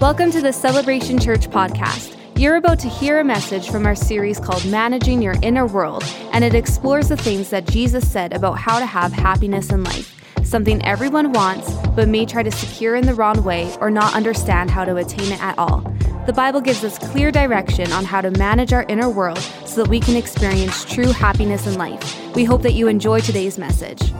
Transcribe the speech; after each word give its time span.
Welcome 0.00 0.30
to 0.30 0.40
the 0.40 0.52
Celebration 0.52 1.18
Church 1.18 1.50
podcast. 1.50 2.16
You're 2.38 2.54
about 2.54 2.78
to 2.78 2.88
hear 2.88 3.18
a 3.18 3.24
message 3.24 3.68
from 3.68 3.84
our 3.84 3.96
series 3.96 4.38
called 4.38 4.64
Managing 4.64 5.20
Your 5.20 5.34
Inner 5.42 5.66
World, 5.66 6.04
and 6.30 6.44
it 6.44 6.54
explores 6.54 7.08
the 7.08 7.16
things 7.16 7.50
that 7.50 7.66
Jesus 7.66 8.08
said 8.08 8.32
about 8.32 8.58
how 8.58 8.78
to 8.78 8.86
have 8.86 9.12
happiness 9.12 9.70
in 9.70 9.82
life, 9.82 10.14
something 10.44 10.80
everyone 10.84 11.32
wants 11.32 11.74
but 11.96 12.06
may 12.06 12.24
try 12.24 12.44
to 12.44 12.50
secure 12.52 12.94
in 12.94 13.06
the 13.06 13.14
wrong 13.14 13.42
way 13.42 13.74
or 13.80 13.90
not 13.90 14.14
understand 14.14 14.70
how 14.70 14.84
to 14.84 14.94
attain 14.94 15.32
it 15.32 15.42
at 15.42 15.58
all. 15.58 15.80
The 16.26 16.32
Bible 16.32 16.60
gives 16.60 16.84
us 16.84 16.96
clear 16.96 17.32
direction 17.32 17.90
on 17.90 18.04
how 18.04 18.20
to 18.20 18.30
manage 18.30 18.72
our 18.72 18.86
inner 18.88 19.10
world 19.10 19.40
so 19.66 19.82
that 19.82 19.90
we 19.90 19.98
can 19.98 20.14
experience 20.14 20.84
true 20.84 21.10
happiness 21.10 21.66
in 21.66 21.74
life. 21.74 22.36
We 22.36 22.44
hope 22.44 22.62
that 22.62 22.74
you 22.74 22.86
enjoy 22.86 23.18
today's 23.18 23.58
message. 23.58 24.12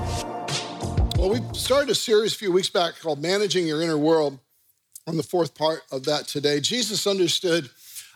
Well, 1.17 1.31
we 1.31 1.41
started 1.53 1.91
a 1.91 1.95
series 1.95 2.35
a 2.35 2.37
few 2.37 2.51
weeks 2.51 2.69
back 2.69 2.99
called 3.01 3.23
Managing 3.23 3.69
Your 3.69 3.81
Inner 3.81 3.97
World 3.97 4.41
on 5.09 5.17
the 5.17 5.23
fourth 5.23 5.55
part 5.55 5.83
of 5.91 6.05
that 6.05 6.29
today. 6.29 6.61
Jesus 6.61 7.07
understood 7.07 7.71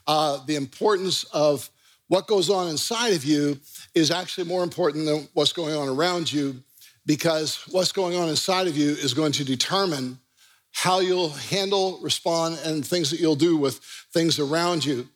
uh, 0.06 0.44
the 0.44 0.56
importance 0.56 1.24
of 1.32 1.70
what 2.08 2.26
goes 2.26 2.50
on 2.50 2.68
inside 2.68 3.14
of 3.14 3.24
you 3.24 3.58
is 3.94 4.10
actually 4.10 4.46
more 4.46 4.62
important 4.62 5.06
than 5.06 5.26
what's 5.32 5.54
going 5.54 5.74
on 5.74 5.88
around 5.88 6.30
you 6.30 6.62
because 7.06 7.64
what's 7.70 7.92
going 7.92 8.14
on 8.14 8.28
inside 8.28 8.66
of 8.66 8.76
you 8.76 8.90
is 8.90 9.14
going 9.14 9.32
to 9.32 9.44
determine 9.44 10.18
how 10.72 11.00
you'll 11.00 11.30
handle, 11.30 11.98
respond, 12.02 12.58
and 12.64 12.86
things 12.86 13.10
that 13.10 13.20
you'll 13.20 13.34
do 13.34 13.56
with 13.56 13.78
things 14.12 14.38
around 14.38 14.84
you. 14.84 15.08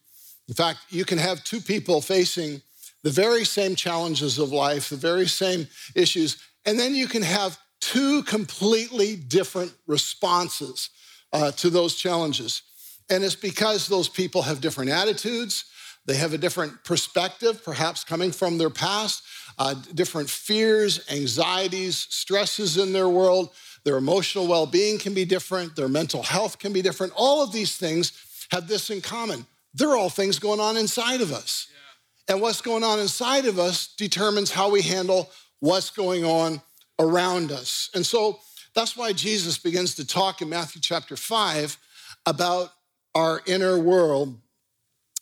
In 0.48 0.54
fact, 0.54 0.78
you 0.88 1.04
can 1.04 1.18
have 1.18 1.44
two 1.44 1.60
people 1.60 2.00
facing 2.00 2.62
the 3.02 3.10
very 3.10 3.44
same 3.44 3.74
challenges 3.74 4.38
of 4.38 4.50
life, 4.50 4.88
the 4.88 4.96
very 4.96 5.26
same 5.26 5.66
issues, 5.94 6.38
and 6.64 6.78
then 6.80 6.94
you 6.94 7.06
can 7.06 7.22
have 7.22 7.58
two 7.80 8.22
completely 8.22 9.16
different 9.16 9.72
responses 9.86 10.90
uh, 11.36 11.52
to 11.52 11.70
those 11.70 11.94
challenges. 11.96 12.62
And 13.10 13.22
it's 13.22 13.36
because 13.36 13.86
those 13.86 14.08
people 14.08 14.42
have 14.42 14.60
different 14.60 14.90
attitudes, 14.90 15.66
they 16.06 16.16
have 16.16 16.32
a 16.32 16.38
different 16.38 16.82
perspective, 16.84 17.62
perhaps 17.64 18.04
coming 18.04 18.32
from 18.32 18.58
their 18.58 18.70
past, 18.70 19.22
uh, 19.58 19.74
different 19.94 20.30
fears, 20.30 21.04
anxieties, 21.10 22.06
stresses 22.10 22.78
in 22.78 22.92
their 22.92 23.08
world. 23.08 23.50
Their 23.84 23.98
emotional 23.98 24.46
well 24.46 24.66
being 24.66 24.98
can 24.98 25.14
be 25.14 25.24
different, 25.24 25.76
their 25.76 25.88
mental 25.88 26.22
health 26.22 26.58
can 26.58 26.72
be 26.72 26.82
different. 26.82 27.12
All 27.16 27.42
of 27.42 27.52
these 27.52 27.76
things 27.76 28.12
have 28.50 28.66
this 28.66 28.90
in 28.90 29.00
common. 29.00 29.46
They're 29.74 29.96
all 29.96 30.08
things 30.10 30.38
going 30.38 30.60
on 30.60 30.76
inside 30.76 31.20
of 31.20 31.32
us. 31.32 31.68
Yeah. 31.70 32.34
And 32.34 32.42
what's 32.42 32.62
going 32.62 32.82
on 32.82 32.98
inside 32.98 33.44
of 33.44 33.58
us 33.58 33.94
determines 33.96 34.50
how 34.50 34.70
we 34.70 34.82
handle 34.82 35.30
what's 35.60 35.90
going 35.90 36.24
on 36.24 36.62
around 36.98 37.52
us. 37.52 37.90
And 37.94 38.06
so 38.06 38.40
that's 38.76 38.94
why 38.94 39.14
Jesus 39.14 39.56
begins 39.56 39.94
to 39.94 40.06
talk 40.06 40.42
in 40.42 40.50
Matthew 40.50 40.82
chapter 40.82 41.16
5 41.16 41.78
about 42.26 42.68
our 43.14 43.40
inner 43.46 43.78
world 43.78 44.38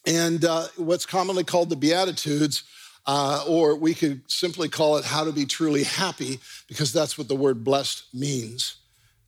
and 0.04 0.44
uh, 0.44 0.66
what's 0.76 1.06
commonly 1.06 1.44
called 1.44 1.70
the 1.70 1.76
Beatitudes, 1.76 2.64
uh, 3.06 3.44
or 3.46 3.76
we 3.76 3.94
could 3.94 4.22
simply 4.26 4.68
call 4.68 4.96
it 4.96 5.04
how 5.04 5.22
to 5.22 5.30
be 5.30 5.46
truly 5.46 5.84
happy, 5.84 6.40
because 6.66 6.92
that's 6.92 7.16
what 7.16 7.28
the 7.28 7.36
word 7.36 7.62
blessed 7.62 8.12
means. 8.12 8.78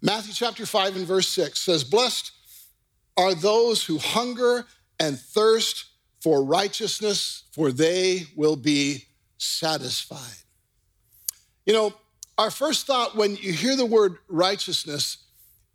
Matthew 0.03 0.35
chapter 0.35 0.67
5 0.67 0.97
and 0.97 1.07
verse 1.07 1.29
6 1.29 1.61
says, 1.61 1.85
Blessed 1.85 2.33
are 3.17 3.33
those 3.33 3.85
who 3.85 3.97
hunger 3.99 4.67
and 4.99 5.17
thirst 5.17 5.85
for 6.21 6.43
righteousness, 6.43 7.45
for 7.53 7.71
they 7.71 8.25
will 8.35 8.57
be 8.57 9.05
satisfied. 9.39 10.43
You 11.65 11.75
know, 11.75 11.95
our 12.39 12.51
first 12.51 12.87
thought 12.87 13.17
when 13.17 13.37
you 13.37 13.53
hear 13.53 13.77
the 13.77 13.87
word 13.87 14.19
righteousness 14.29 15.19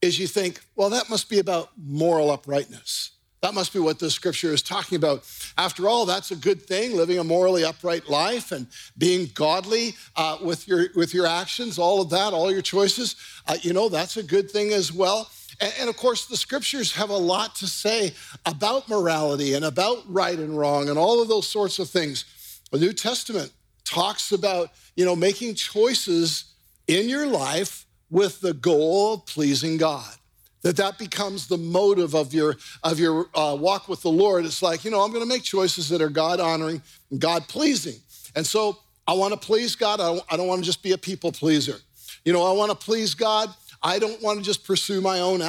is 0.01 0.19
you 0.19 0.27
think, 0.27 0.59
well, 0.75 0.89
that 0.89 1.09
must 1.09 1.29
be 1.29 1.39
about 1.39 1.69
moral 1.77 2.31
uprightness. 2.31 3.11
That 3.41 3.55
must 3.55 3.73
be 3.73 3.79
what 3.79 3.97
the 3.97 4.11
scripture 4.11 4.53
is 4.53 4.61
talking 4.61 4.95
about. 4.95 5.27
After 5.57 5.89
all, 5.89 6.05
that's 6.05 6.29
a 6.29 6.35
good 6.35 6.61
thing, 6.61 6.95
living 6.95 7.17
a 7.17 7.23
morally 7.23 7.63
upright 7.63 8.07
life 8.07 8.51
and 8.51 8.67
being 8.99 9.31
godly 9.33 9.95
uh, 10.15 10.37
with, 10.43 10.67
your, 10.67 10.87
with 10.95 11.13
your 11.13 11.25
actions, 11.25 11.79
all 11.79 12.01
of 12.01 12.11
that, 12.11 12.33
all 12.33 12.51
your 12.51 12.61
choices. 12.61 13.15
Uh, 13.47 13.57
you 13.61 13.73
know, 13.73 13.89
that's 13.89 14.17
a 14.17 14.23
good 14.23 14.51
thing 14.51 14.71
as 14.73 14.93
well. 14.93 15.27
And, 15.59 15.73
and 15.79 15.89
of 15.89 15.97
course, 15.97 16.27
the 16.27 16.37
scriptures 16.37 16.93
have 16.93 17.09
a 17.09 17.17
lot 17.17 17.55
to 17.55 17.67
say 17.67 18.13
about 18.45 18.87
morality 18.87 19.55
and 19.55 19.65
about 19.65 20.03
right 20.07 20.37
and 20.37 20.55
wrong 20.55 20.89
and 20.89 20.99
all 20.99 21.19
of 21.19 21.27
those 21.27 21.47
sorts 21.47 21.79
of 21.79 21.89
things. 21.89 22.25
The 22.71 22.77
New 22.77 22.93
Testament 22.93 23.51
talks 23.85 24.31
about, 24.31 24.69
you 24.95 25.03
know, 25.03 25.15
making 25.15 25.55
choices 25.55 26.50
in 26.87 27.09
your 27.09 27.27
life 27.27 27.85
with 28.09 28.41
the 28.41 28.53
goal 28.53 29.15
of 29.15 29.25
pleasing 29.25 29.77
God. 29.77 30.13
That 30.61 30.77
that 30.77 30.99
becomes 30.99 31.47
the 31.47 31.57
motive 31.57 32.13
of 32.13 32.33
your 32.33 32.57
of 32.83 32.99
your 32.99 33.27
uh, 33.33 33.57
walk 33.59 33.89
with 33.89 34.01
the 34.03 34.11
Lord. 34.11 34.45
It's 34.45 34.61
like 34.61 34.85
you 34.85 34.91
know 34.91 35.01
I'm 35.01 35.09
going 35.09 35.23
to 35.23 35.29
make 35.29 35.43
choices 35.43 35.89
that 35.89 36.01
are 36.01 36.09
God 36.09 36.39
honoring, 36.39 36.83
and 37.09 37.19
God 37.19 37.47
pleasing, 37.47 37.95
and 38.35 38.45
so 38.45 38.77
I 39.07 39.13
want 39.13 39.33
to 39.33 39.39
please 39.39 39.75
God. 39.75 39.99
I 39.99 40.13
don't, 40.13 40.23
I 40.29 40.37
don't 40.37 40.47
want 40.47 40.61
to 40.61 40.65
just 40.65 40.83
be 40.83 40.91
a 40.91 40.97
people 40.99 41.31
pleaser. 41.31 41.77
You 42.23 42.33
know 42.33 42.43
I 42.43 42.51
want 42.51 42.69
to 42.69 42.85
please 42.85 43.15
God. 43.15 43.49
I 43.83 43.97
don't 43.97 44.21
want 44.21 44.37
to 44.37 44.45
just 44.45 44.63
pursue 44.63 45.01
my 45.01 45.21
own 45.21 45.41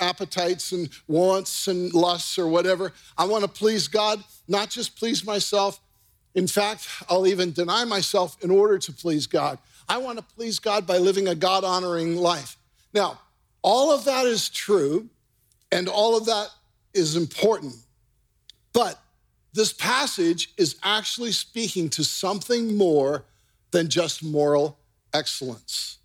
appetites 0.00 0.72
and 0.72 0.88
wants 1.06 1.68
and 1.68 1.94
lusts 1.94 2.36
or 2.36 2.48
whatever. 2.48 2.92
I 3.16 3.26
want 3.26 3.44
to 3.44 3.48
please 3.48 3.86
God, 3.86 4.24
not 4.48 4.70
just 4.70 4.98
please 4.98 5.24
myself. 5.24 5.78
In 6.34 6.48
fact, 6.48 6.88
I'll 7.08 7.26
even 7.26 7.52
deny 7.52 7.84
myself 7.84 8.36
in 8.42 8.50
order 8.50 8.78
to 8.78 8.92
please 8.92 9.26
God. 9.26 9.58
I 9.88 9.98
want 9.98 10.18
to 10.18 10.24
please 10.24 10.58
God 10.58 10.86
by 10.86 10.98
living 10.98 11.28
a 11.28 11.34
God 11.34 11.64
honoring 11.64 12.16
life. 12.16 12.56
Now, 12.92 13.20
all 13.62 13.92
of 13.92 14.04
that 14.04 14.26
is 14.26 14.48
true 14.48 15.08
and 15.70 15.88
all 15.88 16.16
of 16.16 16.26
that 16.26 16.48
is 16.94 17.16
important. 17.16 17.74
But 18.72 19.00
this 19.52 19.72
passage 19.72 20.52
is 20.56 20.76
actually 20.82 21.32
speaking 21.32 21.88
to 21.90 22.04
something 22.04 22.76
more 22.76 23.24
than 23.70 23.88
just 23.88 24.22
moral 24.22 24.78
excellence. 25.14 25.98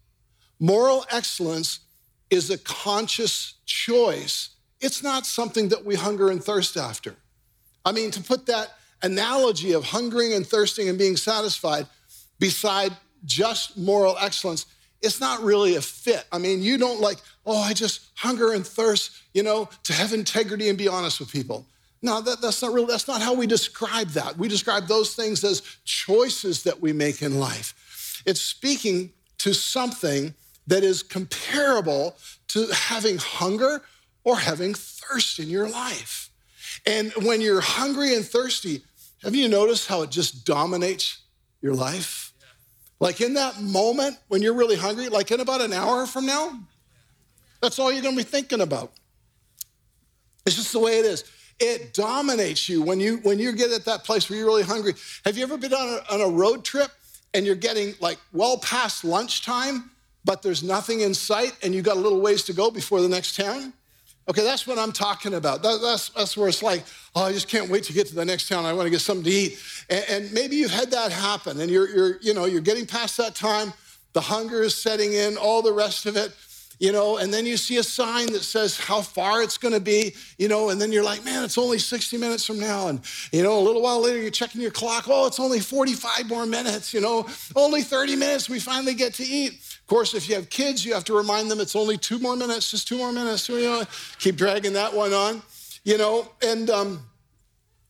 Moral 0.60 1.06
excellence 1.10 1.80
is 2.30 2.50
a 2.50 2.58
conscious 2.58 3.56
choice. 3.66 4.50
It's 4.80 5.04
not 5.04 5.26
something 5.26 5.70
that 5.70 5.84
we 5.84 5.96
hunger 5.96 6.30
and 6.30 6.44
thirst 6.44 6.78
after. 6.78 7.16
I 7.84 7.92
mean, 7.92 8.12
to 8.12 8.22
put 8.22 8.46
that 8.46 8.70
analogy 9.02 9.74
of 9.74 9.84
hungering 9.86 10.34
and 10.34 10.46
thirsting 10.46 10.88
and 10.88 10.98
being 10.98 11.18
satisfied 11.18 11.88
beside 12.40 12.96
just 13.26 13.78
moral 13.78 14.18
excellence, 14.20 14.66
it's 15.02 15.20
not 15.20 15.42
really 15.42 15.76
a 15.76 15.82
fit. 15.82 16.26
I 16.32 16.38
mean, 16.38 16.62
you 16.62 16.78
don't 16.78 17.02
like, 17.02 17.18
oh, 17.46 17.60
I 17.60 17.74
just 17.74 18.12
hunger 18.16 18.54
and 18.54 18.66
thirst, 18.66 19.12
you 19.34 19.44
know, 19.44 19.70
to 19.84 19.94
have 19.94 20.14
integrity 20.14 20.70
and 20.70 20.78
be 20.78 20.88
honest 20.88 21.20
with 21.20 21.32
people. 21.32 21.66
No, 22.04 22.22
that, 22.22 22.42
that's 22.42 22.62
not 22.62 22.74
really, 22.74 22.88
that's 22.88 23.08
not 23.08 23.22
how 23.22 23.34
we 23.34 23.48
describe 23.48 24.10
that. 24.10 24.38
We 24.38 24.48
describe 24.48 24.88
those 24.88 25.16
things 25.16 25.44
as 25.44 25.62
choices 25.86 26.64
that 26.64 26.82
we 26.82 26.94
make 26.94 27.22
in 27.22 27.40
life. 27.40 28.22
It's 28.26 28.42
speaking 28.42 29.12
to 29.40 29.54
something 29.54 30.34
that 30.68 30.84
is 30.84 31.04
comparable 31.04 32.16
to 32.50 32.68
having 32.74 33.18
hunger 33.18 33.82
or 34.24 34.38
having 34.38 34.74
thirst 34.74 35.40
in 35.40 35.50
your 35.50 35.70
life. 35.70 36.30
And 36.86 37.12
when 37.24 37.42
you're 37.42 37.62
hungry 37.62 38.16
and 38.16 38.26
thirsty, 38.26 38.84
have 39.24 39.36
you 39.36 39.48
noticed 39.48 39.88
how 39.88 40.02
it 40.02 40.10
just 40.10 40.46
dominates 40.46 41.20
your 41.62 41.76
life? 41.76 42.31
Like 43.02 43.20
in 43.20 43.34
that 43.34 43.60
moment 43.60 44.20
when 44.28 44.44
you're 44.44 44.54
really 44.54 44.76
hungry, 44.76 45.10
like 45.10 45.32
in 45.32 45.40
about 45.40 45.60
an 45.60 45.74
hour 45.74 46.06
from 46.06 46.28
now, 46.28 46.58
that's 47.60 47.80
all 47.80 47.92
you're 47.92 48.04
gonna 48.04 48.16
be 48.16 48.22
thinking 48.24 48.62
about. 48.62 48.92
It's 50.46 50.56
just 50.56 50.72
the 50.72 50.80
way 50.80 51.00
it 51.00 51.06
is. 51.06 51.24
It 51.60 51.96
dominates 51.96 52.70
you 52.70 52.84
when 52.84 53.00
you 53.00 53.18
when 53.24 53.40
you 53.40 53.54
get 53.54 53.72
at 53.72 53.86
that 53.86 54.04
place 54.04 54.30
where 54.30 54.38
you're 54.38 54.48
really 54.48 54.62
hungry. 54.62 54.94
Have 55.26 55.36
you 55.36 55.44
ever 55.44 55.58
been 55.58 55.74
on 55.74 56.00
a, 56.00 56.14
on 56.14 56.22
a 56.22 56.30
road 56.30 56.64
trip 56.64 56.92
and 57.34 57.44
you're 57.44 57.56
getting 57.56 57.96
like 58.02 58.20
well 58.34 58.60
past 58.60 59.04
lunchtime, 59.04 59.90
but 60.24 60.44
there's 60.44 60.62
nothing 60.62 61.02
in 61.02 61.16
sight 61.16 61.58
and 61.64 61.74
you've 61.74 61.86
got 61.86 61.98
a 61.98 62.00
little 62.00 62.22
ways 62.22 62.44
to 62.44 62.54
go 62.54 62.70
before 62.70 63.02
the 63.02 63.10
next 63.10 63.36
town? 63.36 63.74
Okay, 64.32 64.44
that's 64.44 64.66
what 64.66 64.80
I'm 64.80 64.94
talking 64.94 65.34
about. 65.34 65.62
That, 65.62 65.82
that's, 65.82 66.08
that's 66.08 66.38
where 66.38 66.48
it's 66.48 66.64
like, 66.64 66.86
oh, 67.18 67.24
I 67.24 67.34
just 67.34 67.50
can't 67.50 67.70
wait 67.70 67.84
to 67.84 67.94
get 67.94 68.08
to 68.08 68.16
the 68.16 68.24
next 68.24 68.48
town. 68.48 68.64
I 68.64 68.72
want 68.72 68.86
to 68.86 68.90
get 68.90 69.02
something 69.02 69.26
to 69.26 69.30
eat. 69.30 69.60
And, 69.90 70.06
and 70.08 70.32
maybe 70.32 70.56
you've 70.56 70.72
had 70.72 70.90
that 70.92 71.12
happen 71.12 71.60
and 71.60 71.70
you're, 71.70 71.90
you're, 71.90 72.18
you 72.22 72.34
know, 72.34 72.46
you're 72.46 72.62
getting 72.62 72.86
past 72.86 73.18
that 73.18 73.36
time. 73.36 73.74
The 74.14 74.22
hunger 74.22 74.64
is 74.64 74.74
setting 74.74 75.12
in, 75.12 75.36
all 75.36 75.62
the 75.62 75.74
rest 75.74 76.06
of 76.06 76.16
it 76.16 76.32
you 76.82 76.92
know, 76.92 77.18
and 77.18 77.32
then 77.32 77.46
you 77.46 77.58
see 77.58 77.78
a 77.78 77.84
sign 77.84 78.26
that 78.32 78.42
says 78.42 78.76
how 78.76 79.02
far 79.02 79.44
it's 79.44 79.60
going 79.60 79.76
to 79.76 79.80
be, 79.80 80.16
you 80.40 80.48
know, 80.48 80.72
and 80.72 80.82
then 80.82 80.92
you're 80.92 81.04
like, 81.04 81.24
man, 81.24 81.44
it's 81.44 81.60
only 81.60 81.78
60 81.78 82.18
minutes 82.18 82.44
from 82.44 82.60
now. 82.60 82.88
And, 82.88 83.02
you 83.32 83.44
know, 83.44 83.60
a 83.60 83.62
little 83.62 83.84
while 83.84 84.02
later, 84.02 84.20
you're 84.20 84.32
checking 84.32 84.62
your 84.62 84.72
clock. 84.72 85.04
Oh, 85.08 85.28
it's 85.28 85.40
only 85.40 85.60
45 85.60 86.28
more 86.28 86.48
minutes, 86.48 86.92
you 86.92 87.00
know, 87.00 87.28
only 87.56 87.84
30 87.84 88.16
minutes. 88.16 88.50
We 88.50 88.60
finally 88.60 88.96
get 88.96 89.14
to 89.16 89.24
eat. 89.24 89.71
Course, 89.92 90.14
if 90.14 90.30
you 90.30 90.36
have 90.36 90.50
kids, 90.50 90.86
you 90.86 90.94
have 90.94 91.04
to 91.04 91.14
remind 91.18 91.52
them 91.52 91.60
it's 91.60 91.76
only 91.76 91.98
two 91.98 92.18
more 92.18 92.38
minutes, 92.38 92.72
just 92.72 92.88
two 92.88 92.98
more 92.98 93.12
minutes. 93.12 93.50
You 93.50 93.62
know, 93.64 93.84
keep 94.20 94.38
dragging 94.38 94.72
that 94.72 94.94
one 94.94 95.12
on, 95.12 95.42
you 95.84 95.98
know, 95.98 96.30
and 96.42 96.70
um, 96.70 97.02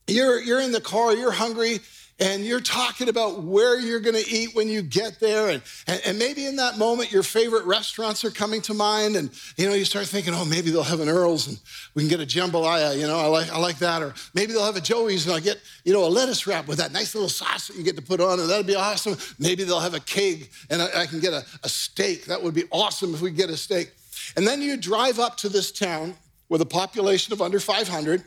you're, 0.08 0.40
you're 0.40 0.60
in 0.60 0.72
the 0.72 0.80
car, 0.80 1.14
you're 1.14 1.30
hungry, 1.30 1.78
and 2.22 2.44
you're 2.44 2.60
talking 2.60 3.08
about 3.08 3.42
where 3.42 3.80
you're 3.80 3.98
going 3.98 4.14
to 4.14 4.30
eat 4.30 4.54
when 4.54 4.68
you 4.68 4.80
get 4.80 5.18
there. 5.18 5.48
And, 5.48 5.60
and, 5.88 6.00
and, 6.06 6.18
maybe 6.18 6.46
in 6.46 6.54
that 6.56 6.78
moment, 6.78 7.10
your 7.10 7.24
favorite 7.24 7.64
restaurants 7.64 8.24
are 8.24 8.30
coming 8.30 8.62
to 8.62 8.74
mind. 8.74 9.16
And, 9.16 9.30
you 9.56 9.68
know, 9.68 9.74
you 9.74 9.84
start 9.84 10.06
thinking, 10.06 10.32
oh, 10.32 10.44
maybe 10.44 10.70
they'll 10.70 10.84
have 10.84 11.00
an 11.00 11.08
Earl's 11.08 11.48
and 11.48 11.58
we 11.94 12.02
can 12.02 12.08
get 12.08 12.20
a 12.20 12.26
jambalaya. 12.26 12.96
You 12.96 13.08
know, 13.08 13.18
I 13.18 13.26
like, 13.26 13.52
I 13.52 13.58
like 13.58 13.78
that. 13.78 14.02
Or 14.02 14.14
maybe 14.34 14.52
they'll 14.52 14.64
have 14.64 14.76
a 14.76 14.80
Joey's 14.80 15.26
and 15.26 15.34
I'll 15.34 15.40
get, 15.40 15.60
you 15.84 15.92
know, 15.92 16.04
a 16.04 16.06
lettuce 16.06 16.46
wrap 16.46 16.68
with 16.68 16.78
that 16.78 16.92
nice 16.92 17.12
little 17.12 17.28
sauce 17.28 17.66
that 17.66 17.76
you 17.76 17.82
get 17.82 17.96
to 17.96 18.02
put 18.02 18.20
on. 18.20 18.38
And 18.38 18.48
that'd 18.48 18.68
be 18.68 18.76
awesome. 18.76 19.16
Maybe 19.40 19.64
they'll 19.64 19.80
have 19.80 19.94
a 19.94 20.00
keg 20.00 20.48
and 20.70 20.80
I, 20.80 21.02
I 21.02 21.06
can 21.06 21.18
get 21.18 21.32
a, 21.32 21.44
a 21.64 21.68
steak. 21.68 22.26
That 22.26 22.40
would 22.40 22.54
be 22.54 22.64
awesome 22.70 23.14
if 23.14 23.20
we 23.20 23.32
get 23.32 23.50
a 23.50 23.56
steak. 23.56 23.90
And 24.36 24.46
then 24.46 24.62
you 24.62 24.76
drive 24.76 25.18
up 25.18 25.38
to 25.38 25.48
this 25.48 25.72
town 25.72 26.14
with 26.48 26.60
a 26.60 26.66
population 26.66 27.32
of 27.32 27.42
under 27.42 27.58
500 27.58 28.22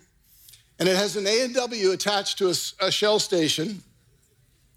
and 0.79 0.89
it 0.89 0.95
has 0.95 1.15
an 1.15 1.25
A&W 1.25 1.91
attached 1.91 2.37
to 2.39 2.47
a, 2.47 2.85
a 2.85 2.91
Shell 2.91 3.19
station, 3.19 3.81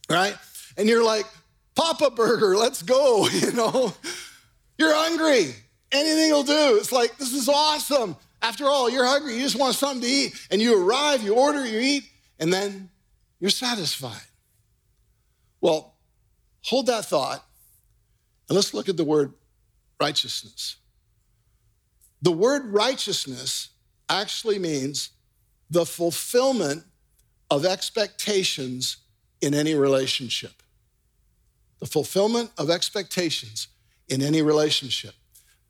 right? 0.09 0.37
And 0.77 0.89
you're 0.89 1.05
like, 1.05 1.27
Papa 1.75 2.11
Burger, 2.11 2.57
let's 2.57 2.83
go, 2.83 3.27
you 3.33 3.53
know? 3.53 3.93
You're 4.79 4.95
hungry. 4.95 5.55
Anything 5.91 6.31
will 6.31 6.45
do. 6.45 6.77
It's 6.77 6.93
like, 6.93 7.17
this 7.19 7.33
is 7.33 7.49
awesome. 7.49 8.17
After 8.41 8.67
all, 8.67 8.89
you're 8.89 9.07
hungry. 9.07 9.35
You 9.35 9.43
just 9.43 9.59
want 9.59 9.75
something 9.75 10.03
to 10.03 10.07
eat. 10.07 10.47
And 10.51 10.63
you 10.63 10.81
arrive, 10.81 11.23
you 11.23 11.35
order, 11.35 11.67
you 11.67 11.81
eat, 11.81 12.05
and 12.39 12.53
then 12.53 12.91
you're 13.41 13.51
satisfied. 13.51 14.21
Well, 15.61 15.95
hold 16.63 16.87
that 16.87 17.07
thought 17.07 17.45
and 18.49 18.57
let's 18.57 18.73
look 18.73 18.89
at 18.89 18.97
the 18.97 19.05
word 19.05 19.35
righteousness. 20.01 20.77
The 22.23 22.33
word 22.33 22.67
righteousness 22.67 23.71
actually 24.09 24.59
means 24.59 25.11
the 25.71 25.87
fulfillment 25.87 26.85
of 27.51 27.65
expectations 27.65 28.99
in 29.41 29.55
any 29.55 29.75
relationship. 29.75 30.63
The 31.81 31.87
fulfillment 31.87 32.51
of 32.59 32.71
expectations 32.71 33.69
in 34.09 34.23
any 34.23 34.43
relationship. 34.43 35.15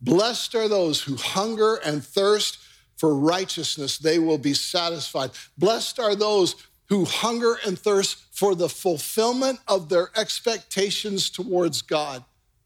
Blessed 0.00 0.54
are 0.54 0.68
those 0.68 1.02
who 1.02 1.16
hunger 1.16 1.76
and 1.84 2.04
thirst 2.04 2.58
for 2.96 3.14
righteousness, 3.14 3.98
they 3.98 4.18
will 4.18 4.38
be 4.38 4.54
satisfied. 4.54 5.30
Blessed 5.56 6.00
are 6.00 6.16
those 6.16 6.56
who 6.88 7.04
hunger 7.04 7.56
and 7.64 7.78
thirst 7.78 8.18
for 8.32 8.54
the 8.54 8.68
fulfillment 8.68 9.60
of 9.68 9.88
their 9.88 10.10
expectations 10.16 11.30
towards 11.30 11.82
God, 11.82 12.24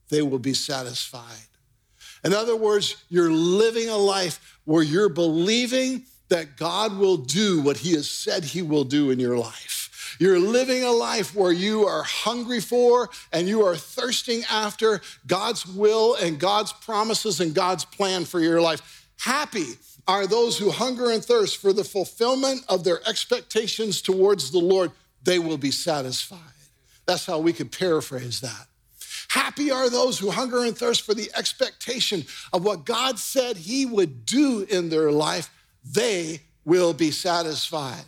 they 0.09 0.23
will 0.23 0.39
be 0.39 0.55
satisfied. 0.55 1.49
In 2.25 2.33
other 2.33 2.57
words, 2.57 3.05
you're 3.09 3.33
living 3.33 3.89
a 3.89 3.97
life 3.97 4.59
where 4.65 4.83
you're 4.83 5.09
believing 5.09 6.05
that 6.33 6.57
God 6.57 6.97
will 6.97 7.19
do 7.19 7.61
what 7.61 7.77
He 7.77 7.93
has 7.93 8.09
said 8.09 8.43
He 8.43 8.63
will 8.63 8.85
do 8.85 9.11
in 9.11 9.21
your 9.21 9.37
life. 9.37 10.17
You're 10.19 10.41
living 10.41 10.83
a 10.83 10.91
life 10.91 11.35
where 11.35 11.53
you 11.53 11.85
are 11.85 12.03
hungry 12.03 12.61
for 12.61 13.11
and 13.35 13.47
you 13.47 13.67
are 13.67 13.77
thirsting 13.77 14.43
after 14.51 15.03
God's 15.27 15.67
will 15.67 16.15
and 16.15 16.41
God's 16.41 16.73
promises 16.73 17.41
and 17.41 17.55
God's 17.55 17.85
plan 17.85 18.25
for 18.25 18.41
your 18.41 18.63
life. 18.63 19.11
Happy 19.19 19.75
are 20.09 20.27
those 20.27 20.57
who 20.57 20.71
hunger 20.71 21.11
and 21.11 21.23
thirst 21.23 21.59
for 21.59 21.75
the 21.75 21.85
fulfillment 21.85 22.63
of 22.67 22.83
their 22.83 23.07
expectations 23.07 24.01
towards 24.01 24.51
the 24.53 24.59
Lord. 24.59 24.91
They 25.23 25.39
will 25.39 25.59
be 25.59 25.71
satisfied. 25.71 26.39
That's 27.05 27.27
how 27.27 27.41
we 27.41 27.53
could 27.53 27.71
paraphrase 27.71 28.41
that. 28.41 28.69
Happy 29.29 29.71
are 29.71 29.91
those 29.91 30.19
who 30.19 30.31
hunger 30.31 30.65
and 30.65 30.77
thirst 30.77 31.03
for 31.03 31.13
the 31.13 31.31
expectation 31.37 32.25
of 32.55 32.65
what 32.65 32.87
God 32.87 33.19
said 33.19 33.59
He 33.59 33.85
would 33.85 34.25
do 34.25 34.67
in 34.71 34.89
their 34.89 35.13
life 35.13 35.51
they 35.85 36.41
will 36.65 36.95
be 36.95 37.11
satisfied. 37.11 38.05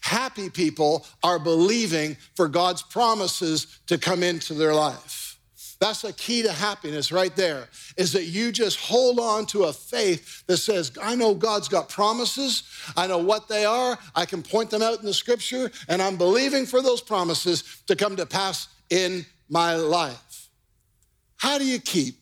Happy 0.00 0.48
people 0.48 1.06
are 1.22 1.38
believing 1.38 2.16
for 2.34 2.48
God's 2.48 2.82
promises 2.82 3.80
to 3.86 3.98
come 3.98 4.22
into 4.22 4.54
their 4.54 4.74
life. 4.74 5.38
That's 5.78 6.02
the 6.02 6.12
key 6.12 6.42
to 6.42 6.52
happiness 6.52 7.10
right 7.10 7.34
there, 7.34 7.68
is 7.96 8.12
that 8.12 8.24
you 8.24 8.52
just 8.52 8.78
hold 8.78 9.18
on 9.18 9.46
to 9.46 9.64
a 9.64 9.72
faith 9.72 10.44
that 10.46 10.58
says, 10.58 10.92
I 11.02 11.14
know 11.14 11.34
God's 11.34 11.68
got 11.68 11.88
promises. 11.88 12.64
I 12.98 13.06
know 13.06 13.16
what 13.16 13.48
they 13.48 13.64
are. 13.64 13.98
I 14.14 14.26
can 14.26 14.42
point 14.42 14.68
them 14.68 14.82
out 14.82 14.98
in 15.00 15.06
the 15.06 15.14
scripture, 15.14 15.70
and 15.88 16.02
I'm 16.02 16.16
believing 16.16 16.66
for 16.66 16.82
those 16.82 17.00
promises 17.00 17.82
to 17.86 17.96
come 17.96 18.14
to 18.16 18.26
pass 18.26 18.68
in 18.90 19.24
my 19.48 19.74
life. 19.74 20.50
How 21.38 21.56
do 21.56 21.64
you 21.64 21.78
keep 21.78 22.16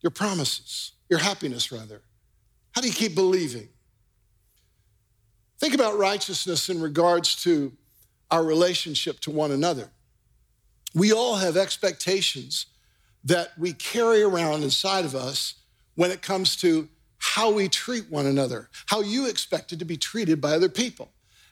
your 0.00 0.10
promises, 0.10 0.92
your 1.10 1.18
happiness, 1.18 1.70
rather? 1.70 2.00
How 2.72 2.80
do 2.80 2.88
you 2.88 2.94
keep 2.94 3.14
believing? 3.14 3.68
Think 5.64 5.72
about 5.72 5.96
righteousness 5.96 6.68
in 6.68 6.78
regards 6.78 7.42
to 7.44 7.72
our 8.30 8.44
relationship 8.44 9.18
to 9.20 9.30
one 9.30 9.50
another. 9.50 9.88
We 10.94 11.10
all 11.10 11.36
have 11.36 11.56
expectations 11.56 12.66
that 13.24 13.56
we 13.56 13.72
carry 13.72 14.22
around 14.22 14.62
inside 14.62 15.06
of 15.06 15.14
us 15.14 15.54
when 15.94 16.10
it 16.10 16.20
comes 16.20 16.56
to 16.56 16.86
how 17.16 17.50
we 17.50 17.70
treat 17.70 18.10
one 18.10 18.26
another, 18.26 18.68
how 18.88 19.00
you 19.00 19.26
expected 19.26 19.78
to 19.78 19.86
be 19.86 19.96
treated 19.96 20.38
by 20.38 20.50
other 20.50 20.68
people. 20.68 21.08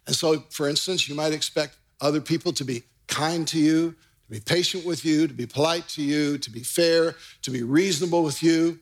And 0.07 0.15
so, 0.15 0.41
for 0.51 0.69
instance, 0.69 1.09
you 1.09 1.15
might 1.15 1.33
expect 1.33 1.79
other 2.03 2.21
people 2.21 2.53
to 2.53 2.65
be 2.65 2.83
kind 3.07 3.49
to 3.49 3.59
you, 3.59 3.93
to 4.27 4.31
be 4.31 4.41
patient 4.41 4.85
with 4.85 5.07
you, 5.07 5.27
to 5.27 5.33
be 5.33 5.47
polite 5.47 5.89
to 5.89 6.03
you, 6.03 6.37
to 6.37 6.51
be 6.51 6.61
fair, 6.61 7.15
to 7.41 7.51
be 7.51 7.63
reasonable 7.63 8.25
with 8.25 8.43
you. 8.43 8.79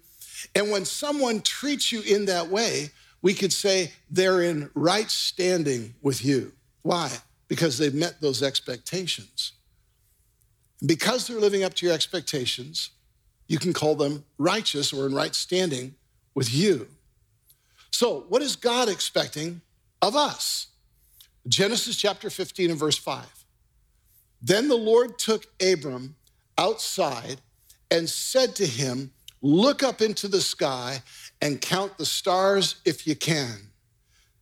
And 0.57 0.73
when 0.73 0.85
someone 0.85 1.41
treats 1.41 1.93
you 1.93 2.01
in 2.01 2.25
that 2.25 2.49
way, 2.49 2.91
we 3.23 3.35
could 3.35 3.53
say 3.53 3.93
they're 4.11 4.43
in 4.43 4.71
right 4.75 5.11
standing 5.11 5.95
with 6.03 6.25
you. 6.25 6.53
Why? 6.83 7.11
Because 7.49 7.79
they've 7.79 7.95
met 7.95 8.21
those 8.21 8.43
expectations. 8.43 9.53
And 10.81 10.89
because 10.89 11.27
they're 11.27 11.41
living 11.41 11.63
up 11.63 11.75
to 11.75 11.87
your 11.87 11.95
expectations, 11.95 12.91
you 13.49 13.59
can 13.59 13.73
call 13.73 13.95
them 13.95 14.25
righteous 14.39 14.93
or 14.93 15.07
in 15.07 15.15
right 15.15 15.35
standing 15.35 15.95
with 16.35 16.53
you. 16.55 16.89
So, 17.91 18.25
what 18.29 18.41
is 18.41 18.57
God 18.57 18.89
expecting 18.89 19.61
of 20.01 20.17
us? 20.17 20.69
Genesis 21.49 21.97
chapter 21.97 22.31
15 22.31 22.71
and 22.71 22.79
verse 22.79 22.97
5. 22.97 23.27
Then 24.41 24.69
the 24.69 24.77
Lord 24.77 25.19
took 25.19 25.47
Abram 25.61 26.17
outside 26.57 27.41
and 27.91 28.09
said 28.09 28.55
to 28.57 28.67
him, 28.67 29.11
Look 29.43 29.83
up 29.83 30.01
into 30.01 30.29
the 30.29 30.41
sky 30.41 31.03
and 31.41 31.61
count 31.61 31.97
the 31.99 32.05
stars 32.05 32.77
if 32.85 33.07
you 33.07 33.17
can. 33.17 33.57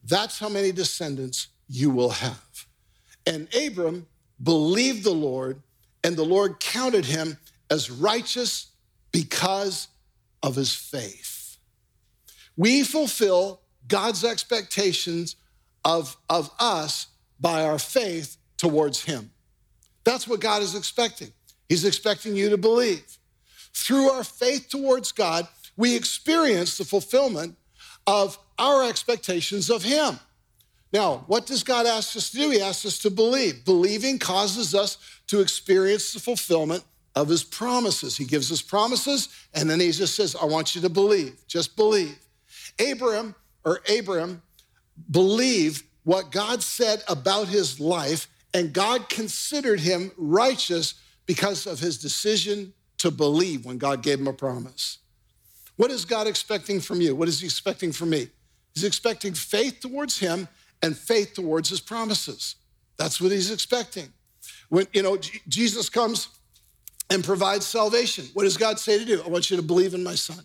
That's 0.04 0.38
how 0.38 0.48
many 0.48 0.72
descendants 0.72 1.48
you 1.68 1.90
will 1.90 2.10
have. 2.10 2.66
And 3.26 3.48
Abram 3.54 4.06
believed 4.42 5.04
the 5.04 5.10
Lord, 5.10 5.62
and 6.02 6.16
the 6.16 6.24
Lord 6.24 6.60
counted 6.60 7.04
him 7.04 7.36
as 7.70 7.90
righteous 7.90 8.68
because 9.12 9.88
of 10.42 10.56
his 10.56 10.74
faith. 10.74 11.58
We 12.56 12.82
fulfill 12.82 13.60
God's 13.86 14.24
expectations 14.24 15.36
of, 15.84 16.16
of 16.28 16.50
us 16.58 17.08
by 17.40 17.64
our 17.64 17.78
faith 17.78 18.36
towards 18.56 19.04
him. 19.04 19.30
That's 20.04 20.26
what 20.26 20.40
God 20.40 20.62
is 20.62 20.74
expecting. 20.74 21.32
He's 21.68 21.84
expecting 21.84 22.34
you 22.34 22.50
to 22.50 22.56
believe. 22.56 23.18
Through 23.74 24.10
our 24.10 24.24
faith 24.24 24.68
towards 24.68 25.12
God, 25.12 25.46
we 25.78 25.96
experience 25.96 26.76
the 26.76 26.84
fulfillment 26.84 27.56
of 28.06 28.38
our 28.58 28.86
expectations 28.86 29.70
of 29.70 29.82
Him. 29.82 30.20
Now, 30.92 31.24
what 31.26 31.46
does 31.46 31.62
God 31.62 31.86
ask 31.86 32.14
us 32.16 32.28
to 32.30 32.36
do? 32.36 32.50
He 32.50 32.60
asks 32.60 32.84
us 32.84 32.98
to 32.98 33.10
believe. 33.10 33.64
Believing 33.64 34.18
causes 34.18 34.74
us 34.74 34.98
to 35.28 35.40
experience 35.40 36.12
the 36.12 36.20
fulfillment 36.20 36.84
of 37.14 37.28
His 37.28 37.44
promises. 37.44 38.16
He 38.16 38.26
gives 38.26 38.52
us 38.52 38.60
promises, 38.60 39.28
and 39.54 39.70
then 39.70 39.80
He 39.80 39.90
just 39.92 40.14
says, 40.14 40.36
I 40.36 40.44
want 40.44 40.74
you 40.74 40.82
to 40.82 40.90
believe. 40.90 41.36
Just 41.46 41.76
believe. 41.76 42.18
Abraham 42.78 43.34
or 43.64 43.80
Abraham 43.88 44.42
believed 45.10 45.84
what 46.04 46.30
God 46.32 46.62
said 46.62 47.02
about 47.06 47.48
his 47.48 47.78
life, 47.78 48.28
and 48.54 48.72
God 48.72 49.08
considered 49.10 49.80
him 49.80 50.10
righteous 50.16 50.94
because 51.26 51.66
of 51.66 51.80
his 51.80 51.98
decision 51.98 52.72
to 52.96 53.10
believe 53.10 53.66
when 53.66 53.76
God 53.76 54.02
gave 54.02 54.18
him 54.18 54.26
a 54.26 54.32
promise. 54.32 54.98
What 55.78 55.92
is 55.92 56.04
God 56.04 56.26
expecting 56.26 56.80
from 56.80 57.00
you? 57.00 57.14
What 57.14 57.28
is 57.28 57.40
He 57.40 57.46
expecting 57.46 57.92
from 57.92 58.10
me? 58.10 58.28
He's 58.74 58.82
expecting 58.82 59.32
faith 59.32 59.78
towards 59.80 60.18
Him 60.18 60.48
and 60.82 60.96
faith 60.96 61.34
towards 61.34 61.70
His 61.70 61.80
promises. 61.80 62.56
That's 62.96 63.20
what 63.20 63.30
He's 63.30 63.52
expecting. 63.52 64.12
When, 64.68 64.88
you 64.92 65.02
know, 65.02 65.16
Jesus 65.46 65.88
comes 65.88 66.28
and 67.10 67.22
provides 67.22 67.64
salvation, 67.64 68.26
what 68.34 68.42
does 68.42 68.56
God 68.56 68.80
say 68.80 68.98
to 68.98 69.04
do? 69.04 69.22
I 69.24 69.28
want 69.28 69.50
you 69.50 69.56
to 69.56 69.62
believe 69.62 69.94
in 69.94 70.02
my 70.02 70.16
Son. 70.16 70.44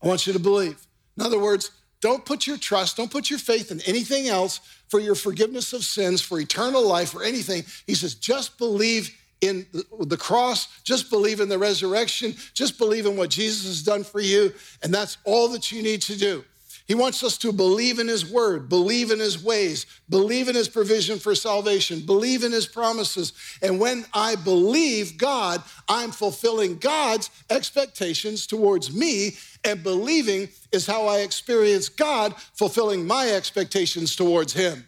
I 0.00 0.06
want 0.06 0.28
you 0.28 0.32
to 0.32 0.38
believe. 0.38 0.86
In 1.18 1.26
other 1.26 1.40
words, 1.40 1.72
don't 2.00 2.24
put 2.24 2.46
your 2.46 2.56
trust, 2.56 2.98
don't 2.98 3.10
put 3.10 3.30
your 3.30 3.40
faith 3.40 3.72
in 3.72 3.80
anything 3.80 4.28
else 4.28 4.60
for 4.88 5.00
your 5.00 5.16
forgiveness 5.16 5.72
of 5.72 5.82
sins, 5.82 6.20
for 6.20 6.38
eternal 6.38 6.86
life, 6.86 7.16
or 7.16 7.24
anything. 7.24 7.64
He 7.88 7.94
says, 7.94 8.14
just 8.14 8.58
believe 8.58 9.10
in 9.40 9.66
the 10.00 10.16
cross, 10.16 10.68
just 10.82 11.10
believe 11.10 11.40
in 11.40 11.48
the 11.48 11.58
resurrection, 11.58 12.34
just 12.54 12.78
believe 12.78 13.06
in 13.06 13.16
what 13.16 13.30
Jesus 13.30 13.66
has 13.66 13.82
done 13.82 14.04
for 14.04 14.20
you, 14.20 14.52
and 14.82 14.92
that's 14.92 15.18
all 15.24 15.48
that 15.48 15.70
you 15.70 15.82
need 15.82 16.02
to 16.02 16.16
do. 16.16 16.44
He 16.86 16.94
wants 16.94 17.24
us 17.24 17.36
to 17.38 17.52
believe 17.52 17.98
in 17.98 18.06
His 18.06 18.30
word, 18.30 18.68
believe 18.68 19.10
in 19.10 19.18
His 19.18 19.42
ways, 19.42 19.86
believe 20.08 20.48
in 20.48 20.54
His 20.54 20.68
provision 20.68 21.18
for 21.18 21.34
salvation, 21.34 22.00
believe 22.06 22.44
in 22.44 22.52
His 22.52 22.66
promises. 22.66 23.32
And 23.60 23.80
when 23.80 24.04
I 24.14 24.36
believe 24.36 25.18
God, 25.18 25.62
I'm 25.88 26.12
fulfilling 26.12 26.78
God's 26.78 27.30
expectations 27.50 28.46
towards 28.46 28.94
me. 28.94 29.36
And 29.64 29.82
believing 29.82 30.48
is 30.70 30.86
how 30.86 31.08
I 31.08 31.18
experience 31.18 31.88
God 31.88 32.36
fulfilling 32.54 33.04
my 33.04 33.30
expectations 33.30 34.14
towards 34.14 34.52
Him. 34.52 34.86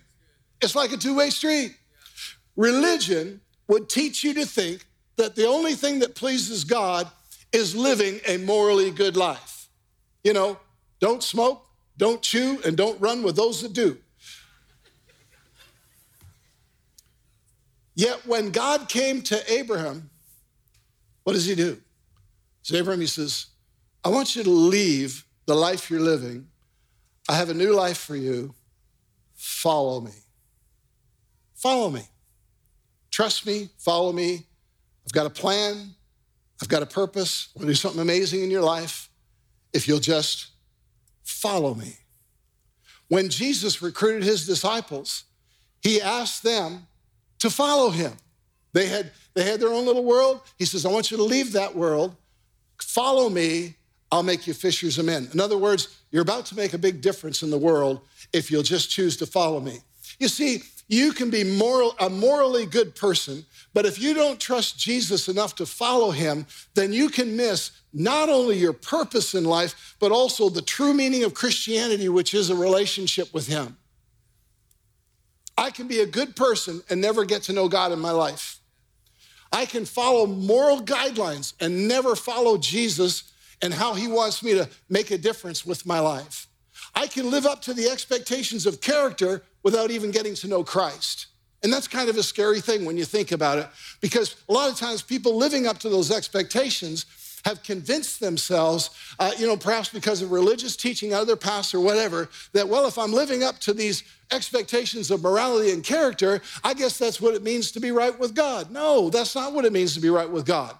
It's 0.62 0.76
like 0.76 0.92
a 0.92 0.96
two 0.96 1.16
way 1.16 1.30
street. 1.30 1.74
Religion 2.54 3.40
would 3.68 3.88
teach 3.88 4.24
you 4.24 4.34
to 4.34 4.46
think 4.46 4.84
that 5.16 5.36
the 5.36 5.46
only 5.46 5.74
thing 5.74 6.00
that 6.00 6.14
pleases 6.14 6.64
God 6.64 7.08
is 7.52 7.74
living 7.76 8.20
a 8.26 8.38
morally 8.38 8.90
good 8.90 9.16
life. 9.16 9.68
You 10.24 10.32
know, 10.32 10.58
don't 11.00 11.22
smoke, 11.22 11.64
don't 11.96 12.20
chew, 12.22 12.60
and 12.64 12.76
don't 12.76 13.00
run 13.00 13.22
with 13.22 13.36
those 13.36 13.62
that 13.62 13.72
do. 13.72 13.98
Yet 17.94 18.26
when 18.26 18.50
God 18.50 18.88
came 18.88 19.22
to 19.22 19.52
Abraham, 19.52 20.08
what 21.24 21.32
does 21.32 21.46
he 21.46 21.54
do? 21.54 21.80
So 22.62 22.76
Abraham, 22.76 23.00
he 23.00 23.06
says, 23.06 23.46
I 24.04 24.08
want 24.08 24.36
you 24.36 24.44
to 24.44 24.50
leave 24.50 25.24
the 25.46 25.54
life 25.54 25.90
you're 25.90 26.00
living. 26.00 26.46
I 27.28 27.34
have 27.34 27.50
a 27.50 27.54
new 27.54 27.74
life 27.74 27.98
for 27.98 28.14
you. 28.14 28.54
Follow 29.34 30.00
me. 30.00 30.12
Follow 31.56 31.90
me. 31.90 32.02
Trust 33.18 33.48
me, 33.48 33.68
follow 33.78 34.12
me. 34.12 34.46
I've 35.04 35.12
got 35.12 35.26
a 35.26 35.30
plan. 35.30 35.90
I've 36.62 36.68
got 36.68 36.84
a 36.84 36.86
purpose. 36.86 37.48
I 37.48 37.58
want 37.58 37.66
to 37.66 37.72
do 37.72 37.74
something 37.74 38.00
amazing 38.00 38.44
in 38.44 38.48
your 38.48 38.62
life 38.62 39.10
if 39.72 39.88
you'll 39.88 39.98
just 39.98 40.50
follow 41.24 41.74
me. 41.74 41.94
When 43.08 43.28
Jesus 43.28 43.82
recruited 43.82 44.22
his 44.22 44.46
disciples, 44.46 45.24
he 45.82 46.00
asked 46.00 46.44
them 46.44 46.86
to 47.40 47.50
follow 47.50 47.90
him. 47.90 48.12
They 48.72 48.86
had, 48.86 49.10
they 49.34 49.42
had 49.42 49.58
their 49.58 49.72
own 49.72 49.84
little 49.84 50.04
world. 50.04 50.40
He 50.56 50.64
says, 50.64 50.86
I 50.86 50.92
want 50.92 51.10
you 51.10 51.16
to 51.16 51.24
leave 51.24 51.54
that 51.54 51.74
world. 51.74 52.14
Follow 52.80 53.28
me. 53.28 53.74
I'll 54.12 54.22
make 54.22 54.46
you 54.46 54.54
fishers 54.54 54.96
of 54.96 55.06
men. 55.06 55.28
In 55.32 55.40
other 55.40 55.58
words, 55.58 56.02
you're 56.12 56.22
about 56.22 56.46
to 56.46 56.54
make 56.54 56.72
a 56.72 56.78
big 56.78 57.00
difference 57.00 57.42
in 57.42 57.50
the 57.50 57.58
world 57.58 58.00
if 58.32 58.48
you'll 58.48 58.62
just 58.62 58.92
choose 58.92 59.16
to 59.16 59.26
follow 59.26 59.58
me. 59.58 59.80
You 60.20 60.28
see, 60.28 60.62
you 60.88 61.12
can 61.12 61.28
be 61.28 61.44
moral, 61.44 61.94
a 62.00 62.08
morally 62.08 62.64
good 62.64 62.94
person, 62.94 63.44
but 63.74 63.84
if 63.84 64.00
you 64.00 64.14
don't 64.14 64.40
trust 64.40 64.78
Jesus 64.78 65.28
enough 65.28 65.54
to 65.56 65.66
follow 65.66 66.10
him, 66.10 66.46
then 66.74 66.94
you 66.94 67.10
can 67.10 67.36
miss 67.36 67.70
not 67.92 68.30
only 68.30 68.56
your 68.56 68.72
purpose 68.72 69.34
in 69.34 69.44
life, 69.44 69.96
but 70.00 70.10
also 70.10 70.48
the 70.48 70.62
true 70.62 70.94
meaning 70.94 71.24
of 71.24 71.34
Christianity, 71.34 72.08
which 72.08 72.32
is 72.32 72.48
a 72.48 72.56
relationship 72.56 73.32
with 73.34 73.46
him. 73.46 73.76
I 75.58 75.70
can 75.70 75.88
be 75.88 76.00
a 76.00 76.06
good 76.06 76.34
person 76.34 76.82
and 76.88 77.00
never 77.00 77.24
get 77.24 77.42
to 77.44 77.52
know 77.52 77.68
God 77.68 77.92
in 77.92 77.98
my 77.98 78.12
life. 78.12 78.58
I 79.52 79.66
can 79.66 79.84
follow 79.84 80.26
moral 80.26 80.80
guidelines 80.80 81.52
and 81.60 81.86
never 81.86 82.16
follow 82.16 82.58
Jesus 82.58 83.32
and 83.60 83.74
how 83.74 83.94
he 83.94 84.08
wants 84.08 84.42
me 84.42 84.54
to 84.54 84.68
make 84.88 85.10
a 85.10 85.18
difference 85.18 85.66
with 85.66 85.84
my 85.84 86.00
life. 86.00 86.47
I 86.94 87.06
can 87.06 87.30
live 87.30 87.46
up 87.46 87.62
to 87.62 87.74
the 87.74 87.88
expectations 87.88 88.66
of 88.66 88.80
character 88.80 89.42
without 89.62 89.90
even 89.90 90.10
getting 90.10 90.34
to 90.36 90.48
know 90.48 90.64
Christ. 90.64 91.26
And 91.62 91.72
that's 91.72 91.88
kind 91.88 92.08
of 92.08 92.16
a 92.16 92.22
scary 92.22 92.60
thing 92.60 92.84
when 92.84 92.96
you 92.96 93.04
think 93.04 93.32
about 93.32 93.58
it, 93.58 93.68
because 94.00 94.36
a 94.48 94.52
lot 94.52 94.70
of 94.70 94.76
times 94.76 95.02
people 95.02 95.36
living 95.36 95.66
up 95.66 95.78
to 95.78 95.88
those 95.88 96.10
expectations 96.10 97.06
have 97.44 97.62
convinced 97.62 98.20
themselves, 98.20 98.90
uh, 99.18 99.30
you 99.38 99.46
know, 99.46 99.56
perhaps 99.56 99.88
because 99.88 100.22
of 100.22 100.30
religious 100.30 100.76
teaching, 100.76 101.14
other 101.14 101.36
past 101.36 101.74
or 101.74 101.80
whatever, 101.80 102.28
that, 102.52 102.68
well, 102.68 102.86
if 102.86 102.98
I'm 102.98 103.12
living 103.12 103.42
up 103.42 103.58
to 103.60 103.72
these 103.72 104.02
expectations 104.32 105.10
of 105.10 105.22
morality 105.22 105.70
and 105.70 105.82
character, 105.82 106.40
I 106.62 106.74
guess 106.74 106.98
that's 106.98 107.20
what 107.20 107.34
it 107.34 107.42
means 107.42 107.72
to 107.72 107.80
be 107.80 107.90
right 107.90 108.16
with 108.18 108.34
God. 108.34 108.70
No, 108.70 109.08
that's 109.08 109.34
not 109.34 109.52
what 109.52 109.64
it 109.64 109.72
means 109.72 109.94
to 109.94 110.00
be 110.00 110.10
right 110.10 110.28
with 110.28 110.46
God. 110.46 110.76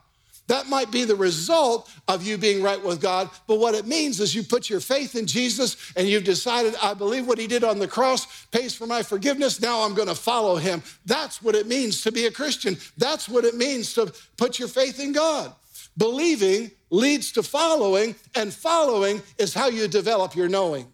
That 0.48 0.66
might 0.66 0.90
be 0.90 1.04
the 1.04 1.14
result 1.14 1.90
of 2.08 2.26
you 2.26 2.38
being 2.38 2.62
right 2.62 2.82
with 2.82 3.00
God, 3.00 3.30
but 3.46 3.58
what 3.58 3.74
it 3.74 3.86
means 3.86 4.18
is 4.18 4.34
you 4.34 4.42
put 4.42 4.68
your 4.68 4.80
faith 4.80 5.14
in 5.14 5.26
Jesus 5.26 5.92
and 5.94 6.08
you've 6.08 6.24
decided, 6.24 6.74
I 6.82 6.94
believe 6.94 7.26
what 7.26 7.38
he 7.38 7.46
did 7.46 7.64
on 7.64 7.78
the 7.78 7.86
cross 7.86 8.46
pays 8.46 8.74
for 8.74 8.86
my 8.86 9.02
forgiveness. 9.02 9.60
Now 9.60 9.82
I'm 9.82 9.94
going 9.94 10.08
to 10.08 10.14
follow 10.14 10.56
him. 10.56 10.82
That's 11.04 11.42
what 11.42 11.54
it 11.54 11.66
means 11.66 12.00
to 12.02 12.12
be 12.12 12.26
a 12.26 12.30
Christian. 12.30 12.78
That's 12.96 13.28
what 13.28 13.44
it 13.44 13.56
means 13.56 13.92
to 13.94 14.12
put 14.38 14.58
your 14.58 14.68
faith 14.68 14.98
in 14.98 15.12
God. 15.12 15.52
Believing 15.98 16.70
leads 16.90 17.32
to 17.32 17.42
following, 17.42 18.14
and 18.34 18.54
following 18.54 19.20
is 19.36 19.52
how 19.52 19.68
you 19.68 19.86
develop 19.86 20.34
your 20.34 20.48
knowing. 20.48 20.86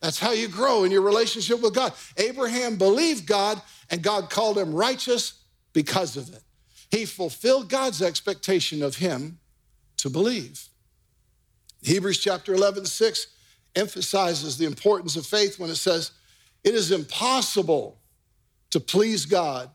That's 0.00 0.18
how 0.18 0.32
you 0.32 0.48
grow 0.48 0.82
in 0.82 0.90
your 0.90 1.02
relationship 1.02 1.60
with 1.60 1.74
God. 1.74 1.92
Abraham 2.16 2.76
believed 2.76 3.26
God, 3.26 3.60
and 3.90 4.02
God 4.02 4.30
called 4.30 4.58
him 4.58 4.74
righteous 4.74 5.34
because 5.72 6.16
of 6.16 6.28
it. 6.30 6.42
He 6.90 7.06
fulfilled 7.06 7.68
God's 7.68 8.02
expectation 8.02 8.82
of 8.82 8.96
him 8.96 9.38
to 9.98 10.10
believe. 10.10 10.68
Hebrews 11.82 12.18
chapter 12.18 12.52
11, 12.52 12.86
6 12.86 13.26
emphasizes 13.76 14.58
the 14.58 14.66
importance 14.66 15.16
of 15.16 15.24
faith 15.24 15.58
when 15.58 15.70
it 15.70 15.76
says, 15.76 16.12
It 16.64 16.74
is 16.74 16.90
impossible 16.90 17.98
to 18.70 18.80
please 18.80 19.24
God 19.24 19.70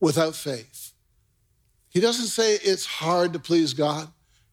without 0.00 0.34
faith. 0.34 0.92
He 1.90 2.00
doesn't 2.00 2.26
say 2.26 2.54
it's 2.54 2.86
hard 2.86 3.32
to 3.34 3.38
please 3.38 3.74
God. 3.74 4.08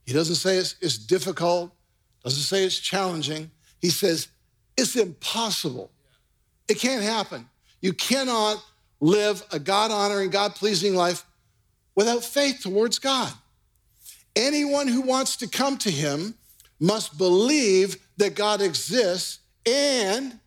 He 0.05 0.13
doesn't 0.13 0.35
say 0.35 0.57
it's, 0.57 0.75
it's 0.81 0.97
difficult, 0.97 1.71
doesn't 2.23 2.43
say 2.43 2.63
it's 2.63 2.79
challenging. 2.79 3.51
He 3.79 3.89
says 3.89 4.27
it's 4.75 4.95
impossible. 4.95 5.91
It 6.67 6.79
can't 6.79 7.03
happen. 7.03 7.47
You 7.81 7.93
cannot 7.93 8.63
live 8.99 9.43
a 9.51 9.59
God 9.59 9.91
honoring, 9.91 10.29
God 10.29 10.55
pleasing 10.55 10.95
life 10.95 11.25
without 11.97 12.23
faith 12.23 12.61
towards 12.61 12.99
God. 12.99 13.33
Anyone 14.35 14.87
who 14.87 15.01
wants 15.01 15.35
to 15.37 15.47
come 15.47 15.77
to 15.79 15.91
him 15.91 16.35
must 16.79 17.17
believe 17.17 17.97
that 18.17 18.35
God 18.35 18.61
exists 18.61 19.39
and, 19.65 20.39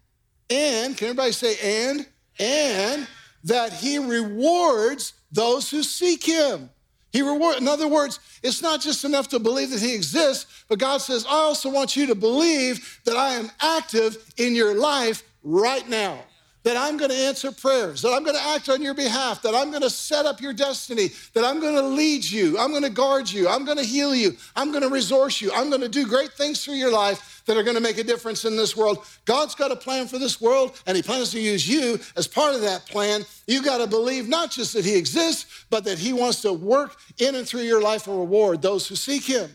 and, 0.49 0.97
can 0.97 1.09
everybody 1.09 1.33
say 1.33 1.89
and? 1.89 2.07
And 2.39 3.07
that 3.45 3.73
he 3.73 3.99
rewards 3.99 5.13
those 5.33 5.69
who 5.71 5.83
seek 5.83 6.25
him. 6.25 6.71
He 7.13 7.21
reward, 7.21 7.57
in 7.57 7.67
other 7.67 7.89
words, 7.89 8.21
it's 8.43 8.63
not 8.63 8.81
just 8.81 9.05
enough 9.05 9.29
to 9.29 9.41
believe 9.41 9.71
that 9.71 9.81
he 9.81 9.95
exists, 9.95 10.65
but 10.69 10.79
God 10.79 10.99
says, 10.99 11.27
I 11.27 11.33
also 11.33 11.69
want 11.69 11.97
you 11.97 12.07
to 12.07 12.15
believe 12.15 13.01
that 13.05 13.17
I 13.17 13.35
am 13.35 13.51
active 13.61 14.33
in 14.37 14.55
your 14.55 14.75
life 14.75 15.25
right 15.43 15.87
now 15.89 16.21
that 16.63 16.77
I'm 16.77 16.99
going 16.99 17.11
to 17.11 17.17
answer 17.17 17.51
prayers, 17.51 18.03
that 18.03 18.13
I'm 18.13 18.23
going 18.23 18.37
to 18.37 18.43
act 18.43 18.69
on 18.69 18.83
your 18.83 18.95
behalf, 18.95 19.41
that 19.43 19.55
I'm 19.55 19.71
going 19.71 19.83
to 19.83 19.91
set 19.91 20.27
up 20.27 20.41
your 20.41 20.53
destiny, 20.53 21.09
that 21.33 21.45
I'm 21.45 21.61
going 21.61 21.75
to 21.75 21.83
lead 21.83 22.25
you, 22.25 22.59
I'm 22.59 22.71
going 22.71 22.83
to 22.83 22.91
guard 22.91 23.31
you, 23.31 23.49
I'm 23.49 23.65
going 23.65 23.79
to 23.79 23.85
heal 23.85 24.15
you, 24.15 24.37
I'm 24.55 24.71
going 24.71 24.83
to 24.83 24.91
resource 24.91 25.41
you, 25.41 25.51
I'm 25.55 25.71
going 25.71 25.81
to 25.81 25.89
do 25.89 26.07
great 26.07 26.33
things 26.33 26.63
through 26.63 26.75
your 26.75 26.93
life 26.93 27.43
that 27.47 27.57
are 27.57 27.63
going 27.63 27.77
to 27.77 27.83
make 27.83 27.99
a 27.99 28.05
difference 28.05 28.45
in 28.45 28.57
this 28.57 28.77
world. 28.77 29.07
God's 29.25 29.55
got 29.55 29.73
a 29.73 29.77
plan 29.77 30.07
for 30.07 30.19
this 30.19 30.41
world, 30.41 30.81
and 30.87 30.97
He 30.97 31.03
plans 31.03 31.31
to 31.33 31.41
use 31.41 31.67
you 31.67 31.99
as 32.17 32.29
part 32.29 32.55
of 32.55 32.61
that 32.61 32.85
plan. 32.87 33.25
You 33.47 33.63
got 33.63 33.79
to 33.79 33.87
believe 33.87 34.29
not 34.29 34.51
just 34.51 34.75
that 34.75 34.85
He 34.85 34.97
exists, 34.97 35.65
but 35.71 35.85
that 35.85 35.99
He 35.99 36.13
wants 36.13 36.43
to 36.43 36.53
work 36.53 36.97
in 37.19 37.35
and 37.35 37.49
through 37.49 37.63
your 37.63 37.81
life 37.81 38.07
and 38.07 38.19
reward 38.19 38.61
those 38.61 38.87
who 38.87 38.97
seek 38.97 39.25
Him. 39.25 39.51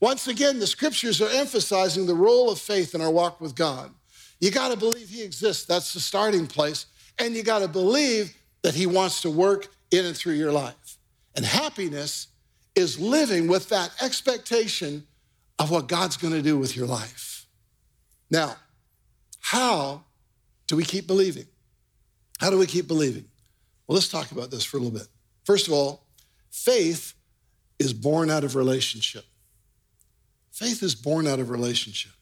Once 0.00 0.28
again, 0.28 0.60
the 0.60 0.66
scriptures 0.66 1.20
are 1.20 1.30
emphasizing 1.30 2.06
the 2.06 2.14
role 2.14 2.50
of 2.50 2.60
faith 2.60 2.94
in 2.94 3.00
our 3.00 3.10
walk 3.10 3.40
with 3.40 3.56
God. 3.56 3.92
You 4.40 4.50
got 4.50 4.70
to 4.70 4.76
believe 4.76 5.08
He 5.08 5.22
exists. 5.22 5.64
That's 5.64 5.92
the 5.92 6.00
starting 6.00 6.46
place. 6.46 6.86
And 7.18 7.34
you 7.34 7.42
got 7.42 7.60
to 7.60 7.68
believe 7.68 8.36
that 8.62 8.74
He 8.74 8.86
wants 8.86 9.22
to 9.22 9.30
work 9.30 9.68
in 9.90 10.04
and 10.04 10.16
through 10.16 10.34
your 10.34 10.52
life. 10.52 10.98
And 11.34 11.44
happiness 11.44 12.28
is 12.74 12.98
living 12.98 13.48
with 13.48 13.68
that 13.70 13.90
expectation 14.00 15.06
of 15.58 15.70
what 15.70 15.88
God's 15.88 16.16
going 16.16 16.34
to 16.34 16.42
do 16.42 16.56
with 16.56 16.76
your 16.76 16.86
life. 16.86 17.46
Now, 18.30 18.56
how 19.40 20.04
do 20.66 20.76
we 20.76 20.84
keep 20.84 21.06
believing? 21.06 21.46
How 22.38 22.50
do 22.50 22.58
we 22.58 22.66
keep 22.66 22.86
believing? 22.86 23.24
Well, 23.86 23.94
let's 23.94 24.08
talk 24.08 24.30
about 24.30 24.50
this 24.50 24.64
for 24.64 24.76
a 24.76 24.80
little 24.80 24.96
bit. 24.96 25.08
First 25.44 25.66
of 25.66 25.72
all, 25.72 26.06
faith 26.50 27.14
is 27.78 27.92
born 27.92 28.30
out 28.30 28.44
of 28.44 28.54
relationship. 28.54 29.24
Faith 30.52 30.82
is 30.82 30.94
born 30.94 31.26
out 31.26 31.40
of 31.40 31.50
relationship. 31.50 32.12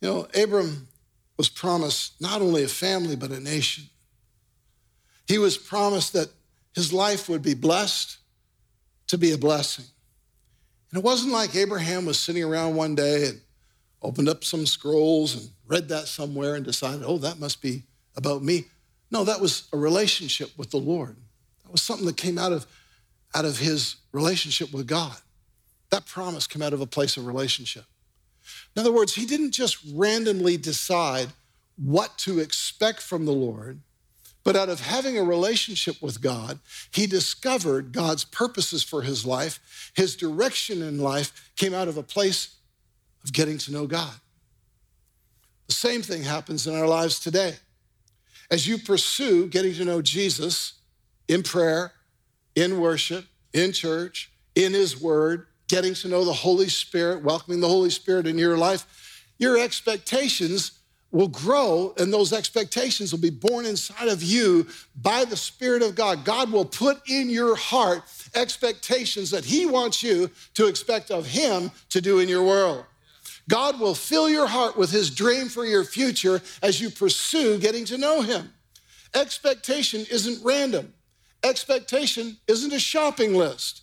You 0.00 0.08
know, 0.08 0.28
Abram 0.40 0.88
was 1.36 1.48
promised 1.48 2.20
not 2.20 2.40
only 2.40 2.64
a 2.64 2.68
family, 2.68 3.16
but 3.16 3.30
a 3.30 3.40
nation. 3.40 3.84
He 5.26 5.38
was 5.38 5.58
promised 5.58 6.12
that 6.12 6.28
his 6.74 6.92
life 6.92 7.28
would 7.28 7.42
be 7.42 7.54
blessed 7.54 8.18
to 9.08 9.18
be 9.18 9.32
a 9.32 9.38
blessing. 9.38 9.84
And 10.90 10.98
it 10.98 11.04
wasn't 11.04 11.32
like 11.32 11.54
Abraham 11.54 12.06
was 12.06 12.18
sitting 12.18 12.44
around 12.44 12.76
one 12.76 12.94
day 12.94 13.28
and 13.28 13.40
opened 14.02 14.28
up 14.28 14.44
some 14.44 14.66
scrolls 14.66 15.34
and 15.34 15.50
read 15.66 15.88
that 15.88 16.06
somewhere 16.06 16.54
and 16.54 16.64
decided, 16.64 17.02
oh, 17.04 17.18
that 17.18 17.40
must 17.40 17.60
be 17.60 17.82
about 18.16 18.42
me. 18.42 18.66
No, 19.10 19.24
that 19.24 19.40
was 19.40 19.68
a 19.72 19.76
relationship 19.76 20.50
with 20.56 20.70
the 20.70 20.76
Lord. 20.76 21.16
That 21.64 21.72
was 21.72 21.82
something 21.82 22.06
that 22.06 22.16
came 22.16 22.38
out 22.38 22.52
of, 22.52 22.66
out 23.34 23.44
of 23.44 23.58
his 23.58 23.96
relationship 24.12 24.72
with 24.72 24.86
God. 24.86 25.16
That 25.90 26.06
promise 26.06 26.46
came 26.46 26.62
out 26.62 26.72
of 26.72 26.80
a 26.80 26.86
place 26.86 27.16
of 27.16 27.26
relationship. 27.26 27.84
In 28.76 28.80
other 28.80 28.92
words, 28.92 29.14
he 29.14 29.24
didn't 29.24 29.52
just 29.52 29.78
randomly 29.94 30.58
decide 30.58 31.28
what 31.76 32.18
to 32.18 32.38
expect 32.38 33.00
from 33.00 33.24
the 33.24 33.32
Lord, 33.32 33.80
but 34.44 34.54
out 34.54 34.68
of 34.68 34.80
having 34.80 35.18
a 35.18 35.24
relationship 35.24 36.00
with 36.02 36.20
God, 36.20 36.60
he 36.92 37.06
discovered 37.06 37.92
God's 37.92 38.24
purposes 38.24 38.82
for 38.82 39.02
his 39.02 39.24
life. 39.24 39.90
His 39.96 40.14
direction 40.14 40.82
in 40.82 40.98
life 40.98 41.50
came 41.56 41.74
out 41.74 41.88
of 41.88 41.96
a 41.96 42.02
place 42.02 42.56
of 43.24 43.32
getting 43.32 43.58
to 43.58 43.72
know 43.72 43.86
God. 43.86 44.12
The 45.68 45.74
same 45.74 46.02
thing 46.02 46.22
happens 46.22 46.66
in 46.66 46.76
our 46.76 46.86
lives 46.86 47.18
today. 47.18 47.56
As 48.50 48.68
you 48.68 48.78
pursue 48.78 49.48
getting 49.48 49.74
to 49.74 49.84
know 49.84 50.00
Jesus 50.00 50.74
in 51.26 51.42
prayer, 51.42 51.92
in 52.54 52.78
worship, 52.78 53.24
in 53.52 53.72
church, 53.72 54.30
in 54.54 54.74
his 54.74 55.00
word, 55.00 55.46
getting 55.68 55.94
to 55.94 56.08
know 56.08 56.24
the 56.24 56.32
Holy 56.32 56.68
Spirit, 56.68 57.22
welcoming 57.22 57.60
the 57.60 57.68
Holy 57.68 57.90
Spirit 57.90 58.26
in 58.26 58.38
your 58.38 58.56
life, 58.56 59.24
your 59.38 59.58
expectations 59.58 60.72
will 61.12 61.28
grow 61.28 61.94
and 61.98 62.12
those 62.12 62.32
expectations 62.32 63.12
will 63.12 63.20
be 63.20 63.30
born 63.30 63.64
inside 63.64 64.08
of 64.08 64.22
you 64.22 64.66
by 65.00 65.24
the 65.24 65.36
Spirit 65.36 65.82
of 65.82 65.94
God. 65.94 66.24
God 66.24 66.52
will 66.52 66.64
put 66.64 67.08
in 67.08 67.30
your 67.30 67.56
heart 67.56 68.02
expectations 68.34 69.30
that 69.30 69.44
He 69.44 69.66
wants 69.66 70.02
you 70.02 70.30
to 70.54 70.66
expect 70.66 71.10
of 71.10 71.26
Him 71.26 71.70
to 71.90 72.00
do 72.00 72.18
in 72.18 72.28
your 72.28 72.42
world. 72.42 72.84
God 73.48 73.78
will 73.78 73.94
fill 73.94 74.28
your 74.28 74.46
heart 74.46 74.76
with 74.76 74.90
His 74.90 75.10
dream 75.10 75.48
for 75.48 75.64
your 75.64 75.84
future 75.84 76.42
as 76.62 76.80
you 76.80 76.90
pursue 76.90 77.58
getting 77.58 77.84
to 77.86 77.98
know 77.98 78.20
Him. 78.20 78.52
Expectation 79.14 80.04
isn't 80.10 80.44
random, 80.44 80.92
expectation 81.42 82.36
isn't 82.46 82.72
a 82.72 82.80
shopping 82.80 83.34
list. 83.34 83.82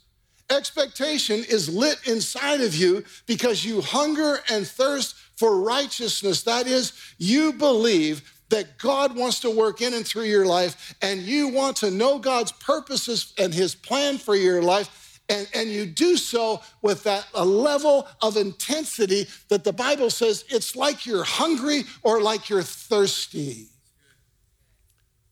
Expectation 0.54 1.44
is 1.50 1.74
lit 1.74 2.00
inside 2.08 2.62
of 2.62 2.76
you 2.76 3.04
because 3.26 3.66
you 3.66 3.82
hunger 3.82 4.40
and 4.52 4.68
thirst 4.68 5.16
for 5.36 5.62
righteousness. 5.62 6.44
That 6.44 6.68
is, 6.68 6.94
you 7.18 7.54
believe 7.54 8.32
that 8.50 8.78
God 8.78 9.16
wants 9.16 9.40
to 9.40 9.50
work 9.50 9.82
in 9.82 9.96
and 9.96 10.06
through 10.06 10.26
your 10.26 10.46
life, 10.46 10.94
and 11.02 11.22
you 11.22 11.48
want 11.48 11.78
to 11.78 11.90
know 11.90 12.20
God's 12.20 12.52
purposes 12.52 13.34
and 13.40 13.52
His 13.52 13.74
plan 13.74 14.20
for 14.20 14.36
your 14.36 14.62
life. 14.62 15.20
And, 15.30 15.50
and 15.56 15.70
you 15.70 15.86
do 15.86 16.18
so 16.18 16.62
with 16.82 17.04
that 17.04 17.26
a 17.34 17.44
level 17.44 18.08
of 18.22 18.38
intensity 18.38 19.26
that 19.48 19.64
the 19.64 19.74
Bible 19.74 20.10
says 20.10 20.46
it's 20.50 20.76
like 20.76 21.06
you're 21.06 21.24
hungry 21.24 21.86
or 22.04 22.22
like 22.22 22.50
you're 22.50 22.62
thirsty. 22.62 23.70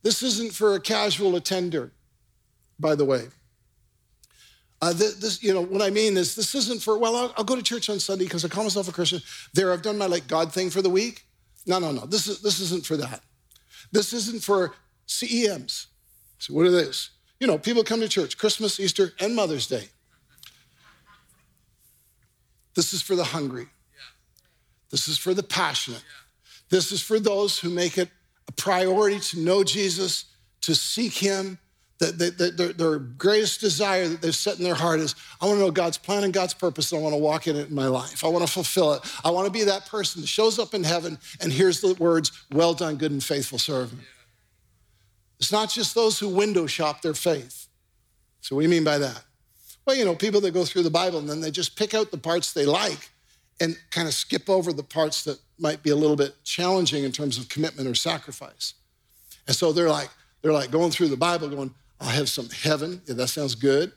This 0.01 0.23
isn't 0.23 0.53
for 0.53 0.73
a 0.75 0.79
casual 0.79 1.35
attender, 1.35 1.91
by 2.79 2.95
the 2.95 3.05
way. 3.05 3.27
Uh, 4.81 4.93
this, 4.93 5.15
this, 5.15 5.43
you 5.43 5.53
know, 5.53 5.61
what 5.61 5.81
I 5.81 5.91
mean 5.91 6.17
is, 6.17 6.35
this 6.35 6.55
isn't 6.55 6.81
for, 6.81 6.97
well, 6.97 7.15
I'll, 7.15 7.33
I'll 7.37 7.43
go 7.43 7.55
to 7.55 7.61
church 7.61 7.89
on 7.89 7.99
Sunday 7.99 8.25
because 8.25 8.43
I 8.43 8.47
call 8.47 8.63
myself 8.63 8.87
a 8.87 8.91
Christian. 8.91 9.21
There, 9.53 9.71
I've 9.71 9.83
done 9.83 9.97
my 9.97 10.07
like 10.07 10.27
God 10.27 10.51
thing 10.51 10.71
for 10.71 10.81
the 10.81 10.89
week. 10.89 11.23
No, 11.67 11.77
no, 11.77 11.91
no. 11.91 12.05
This, 12.07 12.27
is, 12.27 12.41
this 12.41 12.59
isn't 12.59 12.85
for 12.85 12.97
that. 12.97 13.21
This 13.91 14.11
isn't 14.11 14.43
for 14.43 14.73
CEMs. 15.07 15.87
So, 16.39 16.53
what 16.55 16.65
are 16.65 16.71
these? 16.71 17.11
You 17.39 17.45
know, 17.45 17.59
people 17.59 17.83
come 17.83 17.99
to 17.99 18.07
church 18.07 18.37
Christmas, 18.37 18.79
Easter, 18.79 19.13
and 19.19 19.35
Mother's 19.35 19.67
Day. 19.67 19.89
This 22.75 22.93
is 22.93 23.01
for 23.01 23.15
the 23.15 23.23
hungry. 23.23 23.67
This 24.89 25.07
is 25.07 25.17
for 25.17 25.33
the 25.33 25.43
passionate. 25.43 26.03
This 26.69 26.91
is 26.91 27.01
for 27.01 27.19
those 27.19 27.59
who 27.59 27.69
make 27.69 27.97
it 27.97 28.09
a 28.47 28.51
priority 28.53 29.19
to 29.19 29.39
know 29.39 29.63
Jesus, 29.63 30.25
to 30.61 30.73
seek 30.73 31.13
Him, 31.13 31.59
their, 32.01 32.73
their 32.73 32.99
greatest 32.99 33.61
desire 33.61 34.07
that 34.07 34.21
they've 34.21 34.35
set 34.35 34.57
in 34.57 34.63
their 34.63 34.75
heart 34.75 34.99
is 34.99 35.15
I 35.39 35.45
want 35.45 35.59
to 35.59 35.65
know 35.65 35.71
God's 35.71 35.97
plan 35.97 36.23
and 36.23 36.33
God's 36.33 36.53
purpose, 36.53 36.91
and 36.91 36.99
I 36.99 37.03
want 37.03 37.13
to 37.13 37.19
walk 37.19 37.47
in 37.47 37.55
it 37.55 37.69
in 37.69 37.75
my 37.75 37.87
life. 37.87 38.23
I 38.23 38.27
want 38.27 38.45
to 38.45 38.51
fulfill 38.51 38.93
it. 38.93 39.01
I 39.23 39.29
want 39.29 39.45
to 39.45 39.51
be 39.51 39.63
that 39.65 39.85
person 39.85 40.21
that 40.21 40.27
shows 40.27 40.57
up 40.57 40.73
in 40.73 40.83
heaven 40.83 41.19
and 41.39 41.53
hears 41.53 41.81
the 41.81 41.93
words, 41.95 42.31
Well 42.51 42.73
done, 42.73 42.97
good 42.97 43.11
and 43.11 43.23
faithful 43.23 43.59
servant. 43.59 44.01
It's 45.39 45.51
not 45.51 45.69
just 45.69 45.93
those 45.93 46.19
who 46.19 46.29
window 46.29 46.65
shop 46.65 47.01
their 47.01 47.13
faith. 47.13 47.67
So, 48.41 48.55
what 48.55 48.61
do 48.61 48.67
you 48.67 48.69
mean 48.69 48.83
by 48.83 48.97
that? 48.97 49.23
Well, 49.85 49.95
you 49.95 50.05
know, 50.05 50.15
people 50.15 50.41
that 50.41 50.53
go 50.53 50.65
through 50.65 50.83
the 50.83 50.89
Bible 50.89 51.19
and 51.19 51.29
then 51.29 51.41
they 51.41 51.51
just 51.51 51.75
pick 51.75 51.93
out 51.93 52.11
the 52.11 52.17
parts 52.17 52.53
they 52.53 52.65
like 52.65 53.09
and 53.59 53.77
kind 53.91 54.07
of 54.07 54.13
skip 54.13 54.49
over 54.49 54.73
the 54.73 54.83
parts 54.83 55.23
that 55.23 55.39
might 55.59 55.83
be 55.83 55.91
a 55.91 55.95
little 55.95 56.15
bit 56.15 56.35
challenging 56.43 57.03
in 57.03 57.11
terms 57.11 57.37
of 57.37 57.49
commitment 57.49 57.87
or 57.87 57.93
sacrifice. 57.93 58.73
And 59.47 59.55
so 59.55 59.71
they're 59.71 59.89
like, 59.89 60.09
they're 60.41 60.53
like 60.53 60.71
going 60.71 60.91
through 60.91 61.09
the 61.09 61.17
Bible 61.17 61.49
going, 61.49 61.73
I'll 62.01 62.09
have 62.09 62.29
some 62.29 62.49
heaven. 62.49 62.99
Yeah, 63.05 63.13
that 63.13 63.27
sounds 63.27 63.53
good. 63.53 63.91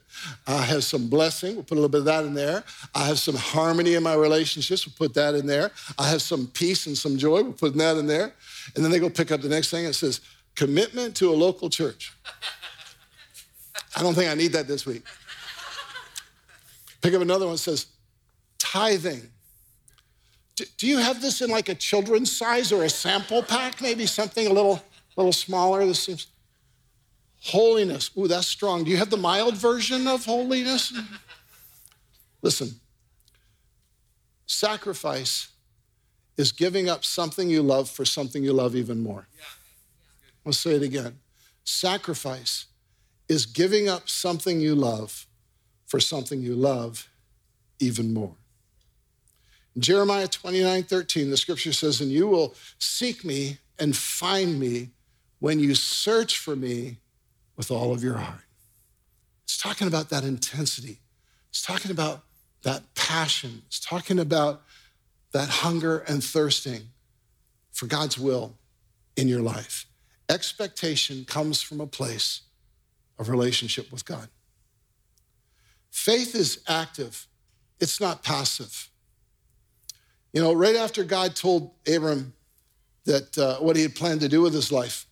I 0.46 0.60
have 0.60 0.84
some 0.84 1.08
blessing. 1.08 1.54
We'll 1.54 1.64
put 1.64 1.74
a 1.74 1.80
little 1.80 1.88
bit 1.88 2.00
of 2.00 2.04
that 2.04 2.24
in 2.24 2.34
there. 2.34 2.62
I 2.94 3.06
have 3.06 3.18
some 3.18 3.34
harmony 3.34 3.94
in 3.94 4.02
my 4.02 4.14
relationships. 4.14 4.86
We'll 4.86 5.08
put 5.08 5.14
that 5.14 5.34
in 5.34 5.46
there. 5.46 5.70
I 5.98 6.08
have 6.10 6.20
some 6.20 6.46
peace 6.48 6.86
and 6.86 6.96
some 6.96 7.16
joy. 7.16 7.42
We'll 7.42 7.54
put 7.54 7.74
that 7.76 7.96
in 7.96 8.06
there. 8.06 8.34
And 8.74 8.84
then 8.84 8.90
they 8.92 8.98
go 8.98 9.08
pick 9.08 9.32
up 9.32 9.40
the 9.40 9.48
next 9.48 9.70
thing. 9.70 9.86
It 9.86 9.94
says, 9.94 10.20
commitment 10.54 11.16
to 11.16 11.30
a 11.30 11.34
local 11.34 11.70
church. 11.70 12.12
I 13.96 14.02
don't 14.02 14.12
think 14.12 14.30
I 14.30 14.34
need 14.34 14.52
that 14.52 14.68
this 14.68 14.84
week. 14.84 15.02
Pick 17.00 17.14
up 17.14 17.22
another 17.22 17.46
one 17.46 17.54
that 17.54 17.58
says, 17.58 17.86
tithing. 18.58 19.22
Do 20.56 20.86
you 20.86 20.98
have 20.98 21.22
this 21.22 21.40
in 21.40 21.48
like 21.48 21.70
a 21.70 21.74
children's 21.74 22.36
size 22.36 22.70
or 22.70 22.84
a 22.84 22.90
sample 22.90 23.42
pack? 23.42 23.80
Maybe 23.80 24.04
something 24.04 24.46
a 24.46 24.52
little, 24.52 24.82
little 25.16 25.32
smaller. 25.32 25.86
This 25.86 26.02
seems 26.02 26.26
Holiness. 27.44 28.10
Ooh, 28.16 28.26
that's 28.26 28.46
strong. 28.46 28.84
Do 28.84 28.90
you 28.90 28.96
have 28.96 29.10
the 29.10 29.18
mild 29.18 29.56
version 29.56 30.08
of 30.08 30.24
holiness? 30.24 30.92
Listen, 32.42 32.80
sacrifice 34.46 35.48
is 36.36 36.52
giving 36.52 36.88
up 36.88 37.04
something 37.04 37.50
you 37.50 37.62
love 37.62 37.90
for 37.90 38.04
something 38.04 38.42
you 38.42 38.52
love 38.52 38.74
even 38.74 39.02
more. 39.02 39.26
Let's 40.44 40.58
say 40.58 40.74
it 40.74 40.82
again. 40.82 41.18
Sacrifice 41.64 42.66
is 43.28 43.46
giving 43.46 43.88
up 43.88 44.08
something 44.08 44.60
you 44.60 44.74
love 44.74 45.26
for 45.86 46.00
something 46.00 46.40
you 46.40 46.54
love 46.54 47.08
even 47.78 48.12
more. 48.12 48.36
In 49.74 49.82
Jeremiah 49.82 50.28
29 50.28 50.82
13, 50.84 51.30
the 51.30 51.36
scripture 51.36 51.72
says, 51.72 52.00
And 52.00 52.10
you 52.10 52.26
will 52.26 52.54
seek 52.78 53.24
me 53.24 53.58
and 53.78 53.94
find 53.94 54.58
me 54.58 54.90
when 55.40 55.60
you 55.60 55.74
search 55.74 56.38
for 56.38 56.56
me 56.56 56.98
with 57.56 57.70
all 57.70 57.92
of 57.92 58.02
your 58.02 58.14
heart. 58.14 58.40
It's 59.44 59.58
talking 59.58 59.86
about 59.86 60.10
that 60.10 60.24
intensity. 60.24 60.98
It's 61.50 61.62
talking 61.62 61.90
about 61.90 62.24
that 62.62 62.94
passion. 62.94 63.62
It's 63.66 63.78
talking 63.78 64.18
about 64.18 64.62
that 65.32 65.48
hunger 65.48 65.98
and 65.98 66.22
thirsting 66.22 66.82
for 67.72 67.86
God's 67.86 68.18
will 68.18 68.54
in 69.16 69.28
your 69.28 69.40
life. 69.40 69.86
Expectation 70.28 71.24
comes 71.24 71.60
from 71.60 71.80
a 71.80 71.86
place 71.86 72.42
of 73.18 73.28
relationship 73.28 73.92
with 73.92 74.04
God. 74.04 74.28
Faith 75.90 76.34
is 76.34 76.62
active, 76.66 77.26
it's 77.80 78.00
not 78.00 78.22
passive. 78.22 78.90
You 80.32 80.40
know, 80.40 80.52
right 80.52 80.74
after 80.74 81.04
God 81.04 81.36
told 81.36 81.70
Abram 81.86 82.32
that 83.04 83.38
uh, 83.38 83.58
what 83.58 83.76
he 83.76 83.82
had 83.82 83.94
planned 83.94 84.20
to 84.20 84.28
do 84.28 84.40
with 84.40 84.52
his 84.52 84.72
life, 84.72 85.06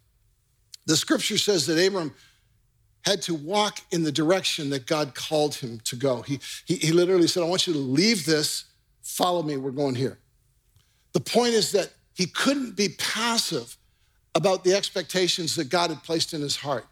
the 0.86 0.96
scripture 0.96 1.38
says 1.38 1.66
that 1.66 1.84
Abram 1.84 2.12
had 3.04 3.22
to 3.22 3.34
walk 3.34 3.80
in 3.90 4.02
the 4.02 4.12
direction 4.12 4.70
that 4.70 4.86
God 4.86 5.14
called 5.14 5.54
him 5.54 5.80
to 5.84 5.96
go. 5.96 6.22
He, 6.22 6.40
he, 6.64 6.76
he 6.76 6.92
literally 6.92 7.26
said, 7.26 7.42
I 7.42 7.46
want 7.46 7.66
you 7.66 7.72
to 7.72 7.78
leave 7.78 8.24
this, 8.24 8.64
follow 9.02 9.42
me, 9.42 9.56
we're 9.56 9.70
going 9.70 9.94
here. 9.94 10.18
The 11.12 11.20
point 11.20 11.54
is 11.54 11.72
that 11.72 11.90
he 12.14 12.26
couldn't 12.26 12.76
be 12.76 12.90
passive 12.98 13.76
about 14.34 14.64
the 14.64 14.74
expectations 14.74 15.56
that 15.56 15.68
God 15.68 15.90
had 15.90 16.02
placed 16.02 16.32
in 16.32 16.40
his 16.40 16.56
heart. 16.56 16.86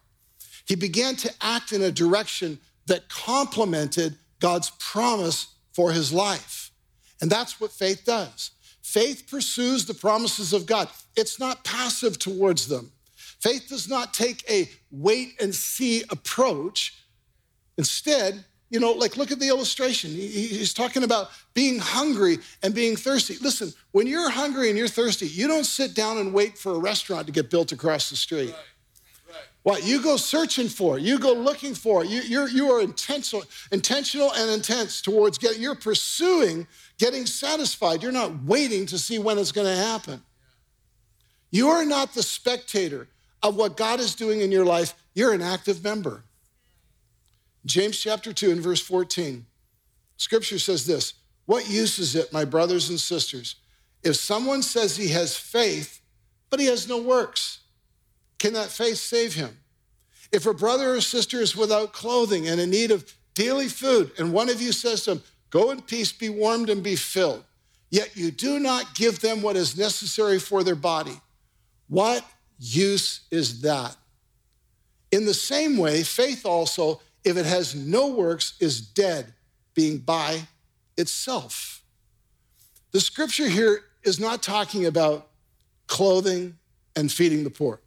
He 0.67 0.75
began 0.75 1.17
to 1.17 1.33
act 1.41 1.73
in 1.73 1.83
a 1.83 1.91
direction 1.91 2.59
that 2.87 3.09
complemented 3.09 4.17
God's 4.41 4.71
promise 4.79 5.55
for 5.73 5.93
his 5.93 6.13
life. 6.13 6.71
And 7.21 7.31
that's 7.31 7.61
what 7.61 7.73
faith 7.73 8.05
does. 8.05 8.51
Faith 8.83 9.29
pursues 9.31 9.87
the 9.87 9.95
promises 9.95 10.53
of 10.53 10.67
God, 10.67 10.89
it's 11.17 11.39
not 11.39 11.65
passive 11.65 12.19
towards 12.19 12.67
them. 12.67 12.91
Faith 13.41 13.69
does 13.69 13.89
not 13.89 14.13
take 14.13 14.49
a 14.51 14.69
wait 14.91 15.41
and 15.41 15.55
see 15.55 16.05
approach. 16.11 17.05
Instead, 17.79 18.45
you 18.69 18.79
know, 18.79 18.93
like 18.93 19.17
look 19.17 19.33
at 19.33 19.41
the 19.41 19.49
illustration. 19.49 20.11
He's 20.11 20.75
talking 20.75 21.03
about 21.03 21.31
being 21.55 21.79
hungry 21.79 22.39
and 22.63 22.75
being 22.75 22.97
thirsty. 22.97 23.37
Listen, 23.41 23.73
when 23.93 24.07
you're 24.07 24.31
hungry 24.31 24.69
and 24.69 24.79
you're 24.79 24.89
thirsty, 24.89 25.27
you 25.27 25.49
don't 25.49 25.65
sit 25.65 25.95
down 25.95 26.19
and 26.19 26.33
wait 26.33 26.57
for 26.57 26.73
a 26.73 26.79
restaurant 26.79 27.27
to 27.27 27.33
get 27.33 27.51
built 27.51 27.73
across 27.73 28.11
the 28.11 28.17
street. 28.17 28.55
Right. 29.29 29.37
What 29.63 29.85
you 29.85 30.03
go 30.03 30.17
searching 30.17 30.69
for, 30.69 30.99
you 30.99 31.19
go 31.19 31.33
looking 31.33 31.75
for, 31.75 32.05
you, 32.05 32.21
you're, 32.21 32.49
you 32.49 32.71
are 32.71 32.81
intentional, 32.81 33.45
intentional 33.73 34.33
and 34.35 34.51
intense 34.51 35.03
towards 35.03 35.37
getting, 35.37 35.61
you're 35.61 35.75
pursuing 35.75 36.67
getting 36.99 37.27
satisfied. 37.27 38.03
You're 38.03 38.13
not 38.13 38.45
waiting 38.45 38.87
to 38.87 38.99
see 38.99 39.19
when 39.19 39.37
it's 39.39 39.53
going 39.53 39.67
to 39.67 39.83
happen. 39.83 40.23
You 41.51 41.69
are 41.69 41.85
not 41.85 42.15
the 42.15 42.23
spectator 42.23 43.09
of 43.43 43.57
what 43.57 43.77
God 43.77 44.01
is 44.01 44.15
doing 44.15 44.41
in 44.41 44.53
your 44.53 44.65
life, 44.65 44.95
you're 45.15 45.33
an 45.33 45.43
active 45.43 45.83
member. 45.83 46.25
James 47.67 47.99
chapter 47.99 48.33
2 48.33 48.51
and 48.51 48.61
verse 48.61 48.81
14. 48.81 49.47
Scripture 50.17 50.59
says 50.59 50.87
this 50.87 51.15
What 51.47 51.69
use 51.69 51.99
is 51.99 52.15
it, 52.15 52.33
my 52.33 52.45
brothers 52.45 52.89
and 52.91 53.01
sisters, 53.01 53.57
if 54.03 54.17
someone 54.17 54.63
says 54.63 54.97
he 54.97 55.09
has 55.09 55.37
faith, 55.37 56.01
but 56.49 56.61
he 56.61 56.67
has 56.67 56.89
no 56.89 57.01
works? 57.01 57.61
Can 58.39 58.55
that 58.55 58.71
faith 58.71 58.97
save 58.97 59.35
him? 59.35 59.59
If 60.33 60.47
a 60.47 60.55
brother 60.55 60.95
or 60.95 61.01
sister 61.01 61.39
is 61.39 61.57
without 61.57 61.93
clothing 61.93 62.49
and 62.49 62.61
in 62.61 62.71
need 62.71 62.91
of 62.91 63.13
daily 63.35 63.69
food, 63.69 64.13
and 64.19 64.33
one 64.33 64.49
of 64.49 64.61
you 64.61 64.73
says 64.73 65.05
to 65.05 65.13
him, 65.13 65.23
Go 65.51 65.71
in 65.71 65.83
peace, 65.83 66.13
be 66.13 66.29
warmed 66.29 66.71
and 66.71 66.83
be 66.83 66.97
filled, 66.97 67.45
yet 67.91 68.17
you 68.17 68.31
do 68.31 68.59
not 68.59 68.95
give 68.95 69.21
them 69.21 69.43
what 69.43 69.57
is 69.57 69.77
necessary 69.77 70.39
for 70.39 70.63
their 70.63 70.77
body, 70.77 71.21
what 71.89 72.25
use 72.61 73.23
is 73.31 73.63
that? 73.63 73.97
In 75.11 75.25
the 75.25 75.35
same 75.35 75.77
way, 75.77 76.05
faith 76.05 76.47
also, 76.47 77.01
if 77.25 77.37
it 77.37 77.47
has 77.47 77.75
no 77.75 78.09
works, 78.09 78.55
is 78.61 78.81
dead, 78.81 79.33
being 79.75 79.99
by 79.99 80.43
itself. 80.97 81.83
The 82.93 83.01
scripture 83.01 83.49
here 83.49 83.81
is 84.05 84.21
not 84.21 84.43
talking 84.43 84.87
about 84.87 85.29
clothing 85.87 86.59
and 86.95 87.11
feeding 87.11 87.45
the 87.45 87.51
poor, 87.51 87.81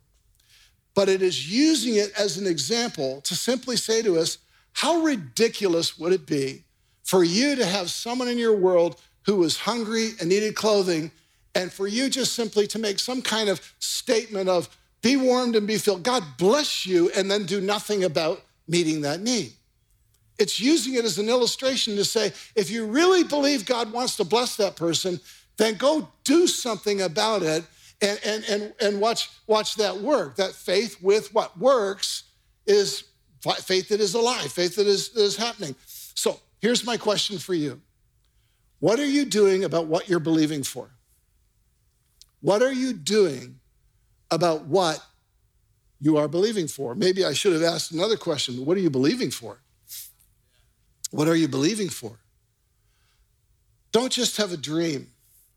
but 0.95 1.07
it 1.07 1.21
is 1.21 1.51
using 1.51 1.95
it 1.95 2.12
as 2.17 2.38
an 2.38 2.47
example 2.47 3.21
to 3.21 3.36
simply 3.36 3.77
say 3.77 4.01
to 4.01 4.17
us, 4.17 4.39
how 4.73 5.01
ridiculous 5.01 5.97
would 5.97 6.13
it 6.13 6.25
be 6.25 6.63
for 7.03 7.23
you 7.23 7.55
to 7.55 7.65
have 7.65 7.89
someone 7.91 8.27
in 8.27 8.38
your 8.38 8.55
world 8.55 8.99
who 9.25 9.36
was 9.36 9.57
hungry 9.57 10.12
and 10.19 10.29
needed 10.29 10.55
clothing, 10.55 11.12
and 11.55 11.71
for 11.71 11.87
you 11.87 12.09
just 12.09 12.33
simply 12.33 12.67
to 12.67 12.79
make 12.79 12.99
some 12.99 13.21
kind 13.21 13.49
of 13.49 13.73
statement 13.79 14.49
of, 14.49 14.69
be 15.01 15.17
warmed 15.17 15.55
and 15.55 15.67
be 15.67 15.77
filled. 15.77 16.03
God 16.03 16.23
bless 16.37 16.85
you, 16.85 17.11
and 17.15 17.29
then 17.29 17.45
do 17.45 17.59
nothing 17.59 18.05
about 18.05 18.41
meeting 18.67 19.01
that 19.01 19.19
need. 19.19 19.51
It's 20.39 20.59
using 20.59 20.95
it 20.95 21.05
as 21.05 21.19
an 21.19 21.29
illustration 21.29 21.95
to 21.97 22.05
say, 22.05 22.31
if 22.55 22.71
you 22.71 22.85
really 22.85 23.23
believe 23.23 23.65
God 23.65 23.91
wants 23.91 24.15
to 24.17 24.23
bless 24.23 24.55
that 24.55 24.75
person, 24.75 25.19
then 25.57 25.75
go 25.75 26.07
do 26.23 26.47
something 26.47 27.01
about 27.01 27.43
it 27.43 27.63
and, 28.01 28.19
and, 28.25 28.43
and, 28.49 28.73
and 28.81 28.99
watch, 28.99 29.29
watch 29.45 29.75
that 29.75 29.97
work. 29.97 30.35
That 30.37 30.53
faith 30.53 31.01
with 31.01 31.33
what 31.33 31.57
works 31.57 32.23
is 32.65 33.03
faith 33.41 33.89
that 33.89 33.99
is 33.99 34.15
alive, 34.15 34.51
faith 34.51 34.75
that 34.77 34.87
is, 34.87 35.09
that 35.09 35.21
is 35.21 35.35
happening. 35.35 35.75
So 35.85 36.39
here's 36.61 36.85
my 36.85 36.97
question 36.97 37.37
for 37.37 37.53
you 37.53 37.79
What 38.79 38.99
are 38.99 39.05
you 39.05 39.25
doing 39.25 39.63
about 39.63 39.85
what 39.85 40.09
you're 40.09 40.19
believing 40.19 40.63
for? 40.63 40.89
What 42.43 42.62
are 42.62 42.73
you 42.73 42.91
doing 42.91 43.62
about 44.29 44.65
what 44.65 45.01
you 46.01 46.17
are 46.17 46.27
believing 46.27 46.67
for? 46.67 46.93
Maybe 46.93 47.23
I 47.23 47.32
should 47.32 47.53
have 47.53 47.63
asked 47.63 47.93
another 47.93 48.17
question 48.17 48.65
What 48.65 48.75
are 48.75 48.82
you 48.82 48.89
believing 48.89 49.32
for? 49.32 49.60
What 51.10 51.29
are 51.29 51.38
you 51.38 51.47
believing 51.47 51.88
for? 51.88 52.19
Don't 53.93 54.12
just 54.12 54.36
have 54.36 54.51
a 54.51 54.58
dream. 54.58 55.08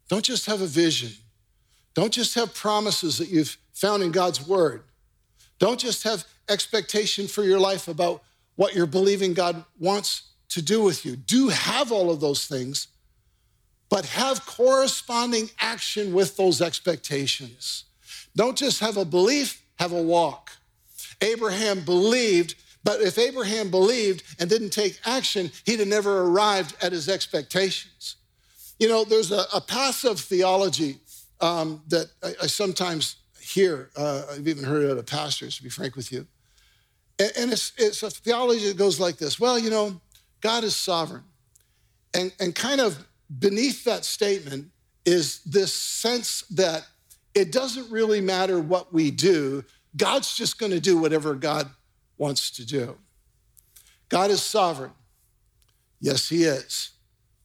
Don't 0.08 0.24
just 0.24 0.46
have 0.46 0.60
a 0.60 0.66
vision. 0.66 1.10
Don't 1.94 2.12
just 2.12 2.36
have 2.36 2.54
promises 2.54 3.18
that 3.18 3.30
you've 3.30 3.56
found 3.72 4.04
in 4.04 4.12
God's 4.12 4.46
word. 4.46 4.84
Don't 5.58 5.80
just 5.80 6.04
have 6.04 6.24
expectation 6.48 7.26
for 7.26 7.42
your 7.42 7.58
life 7.58 7.88
about 7.88 8.22
what 8.54 8.76
you're 8.76 8.86
believing 8.86 9.34
God 9.34 9.64
wants 9.80 10.22
to 10.50 10.62
do 10.62 10.84
with 10.84 11.04
you. 11.04 11.16
Do 11.16 11.48
have 11.48 11.90
all 11.90 12.10
of 12.10 12.20
those 12.20 12.46
things, 12.46 12.86
but 13.88 14.06
have 14.06 14.44
corresponding 14.46 15.50
action 15.60 16.12
with 16.12 16.36
those 16.36 16.60
expectations. 16.60 17.84
Don't 18.34 18.56
just 18.56 18.80
have 18.80 18.96
a 18.96 19.04
belief, 19.04 19.62
have 19.78 19.92
a 19.92 20.02
walk. 20.02 20.50
Abraham 21.20 21.84
believed 21.84 22.56
but 22.86 23.00
if 23.00 23.18
Abraham 23.18 23.68
believed 23.68 24.22
and 24.38 24.48
didn't 24.48 24.70
take 24.70 25.00
action, 25.04 25.50
he'd 25.64 25.80
have 25.80 25.88
never 25.88 26.20
arrived 26.20 26.76
at 26.80 26.92
his 26.92 27.08
expectations. 27.08 28.14
You 28.78 28.86
know, 28.86 29.02
there's 29.02 29.32
a, 29.32 29.42
a 29.52 29.60
passive 29.60 30.20
theology 30.20 31.00
um, 31.40 31.82
that 31.88 32.06
I, 32.22 32.34
I, 32.44 32.46
sometimes 32.46 33.16
hear. 33.40 33.90
Uh, 33.96 34.22
I've 34.30 34.46
even 34.46 34.62
heard 34.62 34.84
it 34.84 34.96
at 34.96 35.04
pastors, 35.04 35.56
to 35.56 35.64
be 35.64 35.68
frank 35.68 35.96
with 35.96 36.12
you. 36.12 36.28
And, 37.18 37.32
and 37.36 37.52
it's, 37.52 37.72
it's 37.76 38.04
a 38.04 38.10
theology 38.10 38.68
that 38.68 38.76
goes 38.76 39.00
like 39.00 39.16
this 39.16 39.40
Well, 39.40 39.58
you 39.58 39.68
know, 39.68 40.00
God 40.40 40.62
is 40.62 40.76
sovereign. 40.76 41.24
And, 42.14 42.32
and 42.38 42.54
kind 42.54 42.80
of 42.80 43.04
beneath 43.38 43.84
that 43.84 44.04
statement 44.04 44.68
is 45.04 45.40
this 45.44 45.72
sense 45.72 46.42
that 46.50 46.86
it 47.34 47.52
doesn't 47.52 47.90
really 47.90 48.20
matter 48.20 48.58
what 48.58 48.92
we 48.92 49.10
do, 49.10 49.64
God's 49.96 50.34
just 50.34 50.58
going 50.58 50.72
to 50.72 50.80
do 50.80 50.98
whatever 50.98 51.34
God 51.34 51.68
wants 52.18 52.50
to 52.52 52.66
do. 52.66 52.96
God 54.08 54.30
is 54.30 54.42
sovereign. 54.42 54.92
Yes, 56.00 56.28
He 56.28 56.44
is. 56.44 56.90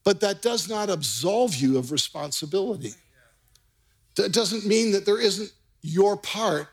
But 0.03 0.19
that 0.21 0.41
does 0.41 0.69
not 0.69 0.89
absolve 0.89 1.55
you 1.55 1.77
of 1.77 1.91
responsibility. 1.91 2.93
That 4.15 4.33
doesn't 4.33 4.65
mean 4.65 4.91
that 4.91 5.05
there 5.05 5.19
isn't 5.19 5.51
your 5.81 6.17
part 6.17 6.67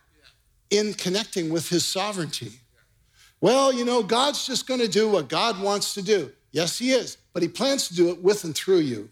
in 0.70 0.94
connecting 0.94 1.50
with 1.50 1.68
His 1.68 1.84
sovereignty. 1.84 2.52
Well, 3.40 3.72
you 3.72 3.84
know, 3.84 4.02
God's 4.02 4.46
just 4.46 4.66
going 4.66 4.80
to 4.80 4.88
do 4.88 5.08
what 5.08 5.28
God 5.28 5.60
wants 5.60 5.94
to 5.94 6.02
do. 6.02 6.32
Yes, 6.50 6.78
He 6.78 6.90
is, 6.90 7.18
but 7.38 7.44
He 7.44 7.48
plans 7.48 7.86
to 7.86 7.94
do 7.94 8.10
it 8.10 8.20
with 8.20 8.42
and 8.42 8.52
through 8.52 8.80
you. 8.80 9.10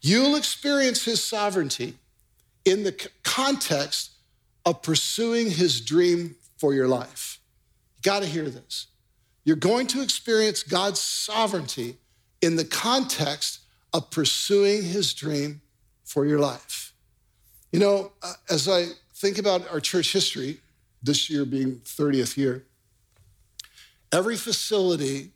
You'll 0.00 0.34
experience 0.34 1.04
His 1.04 1.22
sovereignty 1.22 1.94
in 2.64 2.82
the 2.82 3.10
context 3.22 4.10
of 4.64 4.82
pursuing 4.82 5.52
His 5.52 5.80
dream 5.80 6.34
for 6.56 6.74
your 6.74 6.88
life 6.88 7.38
You 7.94 8.02
got 8.02 8.22
to 8.22 8.28
hear 8.28 8.50
this. 8.50 8.88
You're 9.44 9.54
going 9.54 9.86
to 9.88 10.02
experience 10.02 10.64
God's 10.64 10.98
sovereignty 10.98 11.98
in 12.42 12.56
the 12.56 12.64
context 12.64 13.60
of 13.94 14.10
pursuing 14.10 14.82
his 14.82 15.14
dream 15.14 15.60
for 16.02 16.26
your 16.26 16.40
life. 16.40 16.92
You 17.70 17.78
know, 17.78 18.10
uh, 18.20 18.32
as 18.50 18.68
I 18.68 18.86
think 19.14 19.38
about 19.38 19.70
our 19.70 19.78
church 19.78 20.12
history, 20.12 20.58
this 21.04 21.30
year 21.30 21.44
being 21.44 21.76
30th 21.84 22.36
year, 22.36 22.64
every 24.10 24.36
facility 24.36 25.30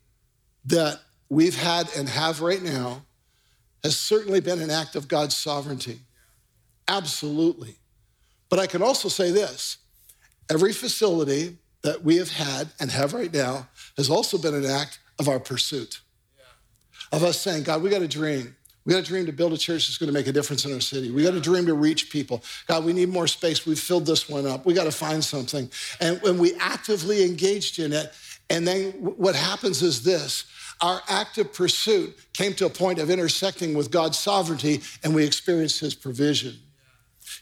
that 0.65 1.01
we've 1.31 1.57
had 1.57 1.89
and 1.97 2.09
have 2.09 2.43
right 2.43 2.63
now 2.63 3.03
has 3.83 3.97
certainly 3.97 4.41
been 4.41 4.61
an 4.61 4.71
act 4.71 4.97
of 4.97 5.09
God's 5.09 5.35
sovereignty. 5.35 6.01
Absolutely. 6.87 7.77
But 8.51 8.59
I 8.59 8.67
can 8.67 8.83
also 8.83 9.09
say 9.09 9.31
this 9.31 9.79
every 10.51 10.73
facility 10.73 11.57
that 11.83 12.03
we 12.05 12.17
have 12.17 12.31
had 12.31 12.69
and 12.79 12.91
have 12.91 13.15
right 13.15 13.33
now 13.33 13.69
has 13.97 14.11
also 14.11 14.37
been 14.37 14.55
an 14.55 14.67
act 14.67 14.99
of 15.19 15.29
our 15.29 15.39
pursuit. 15.39 16.01
Yeah. 16.37 17.17
Of 17.17 17.25
us 17.25 17.41
saying, 17.41 17.63
God, 17.63 17.83
we 17.83 17.89
got 17.89 18.03
a 18.03 18.09
dream. 18.09 18.57
We 18.85 18.95
got 18.95 19.03
a 19.03 19.07
dream 19.07 19.27
to 19.27 19.33
build 19.33 19.53
a 19.53 19.59
church 19.59 19.87
that's 19.87 19.99
going 19.99 20.09
to 20.09 20.13
make 20.13 20.27
a 20.27 20.33
difference 20.33 20.65
in 20.65 20.73
our 20.73 20.81
city. 20.81 21.11
We 21.11 21.23
got 21.23 21.35
a 21.35 21.41
dream 21.41 21.67
to 21.67 21.75
reach 21.75 22.11
people. 22.11 22.43
God, 22.67 22.85
we 22.85 22.93
need 22.93 23.09
more 23.09 23.27
space. 23.27 23.65
We've 23.65 23.79
filled 23.79 24.07
this 24.07 24.29
one 24.29 24.47
up. 24.47 24.67
We 24.67 24.75
got 24.75 24.85
to 24.85 24.93
find 24.93 25.23
something. 25.23 25.71
And 26.01 26.21
when 26.23 26.39
we 26.39 26.55
actively 26.55 27.25
engaged 27.25 27.79
in 27.79 27.93
it, 27.93 28.13
and 28.49 28.67
then 28.67 28.93
what 28.93 29.37
happens 29.37 29.83
is 29.83 30.03
this 30.03 30.45
our 30.81 31.03
active 31.09 31.53
pursuit 31.53 32.17
came 32.33 32.55
to 32.55 32.67
a 32.67 32.71
point 32.71 32.99
of 32.99 33.11
intersecting 33.11 33.75
with 33.75 33.91
God's 33.91 34.19
sovereignty, 34.19 34.81
and 35.05 35.15
we 35.15 35.25
experienced 35.25 35.81
his 35.81 35.95
provision. 35.95 36.55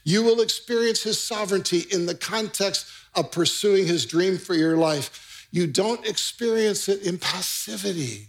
You 0.03 0.23
will 0.23 0.41
experience 0.41 1.03
his 1.03 1.21
sovereignty 1.21 1.83
in 1.91 2.05
the 2.05 2.15
context 2.15 2.87
of 3.15 3.31
pursuing 3.31 3.87
his 3.87 4.05
dream 4.05 4.37
for 4.37 4.53
your 4.53 4.77
life. 4.77 5.47
You 5.51 5.67
don't 5.67 6.05
experience 6.07 6.87
it 6.89 7.05
in 7.05 7.17
passivity. 7.17 8.27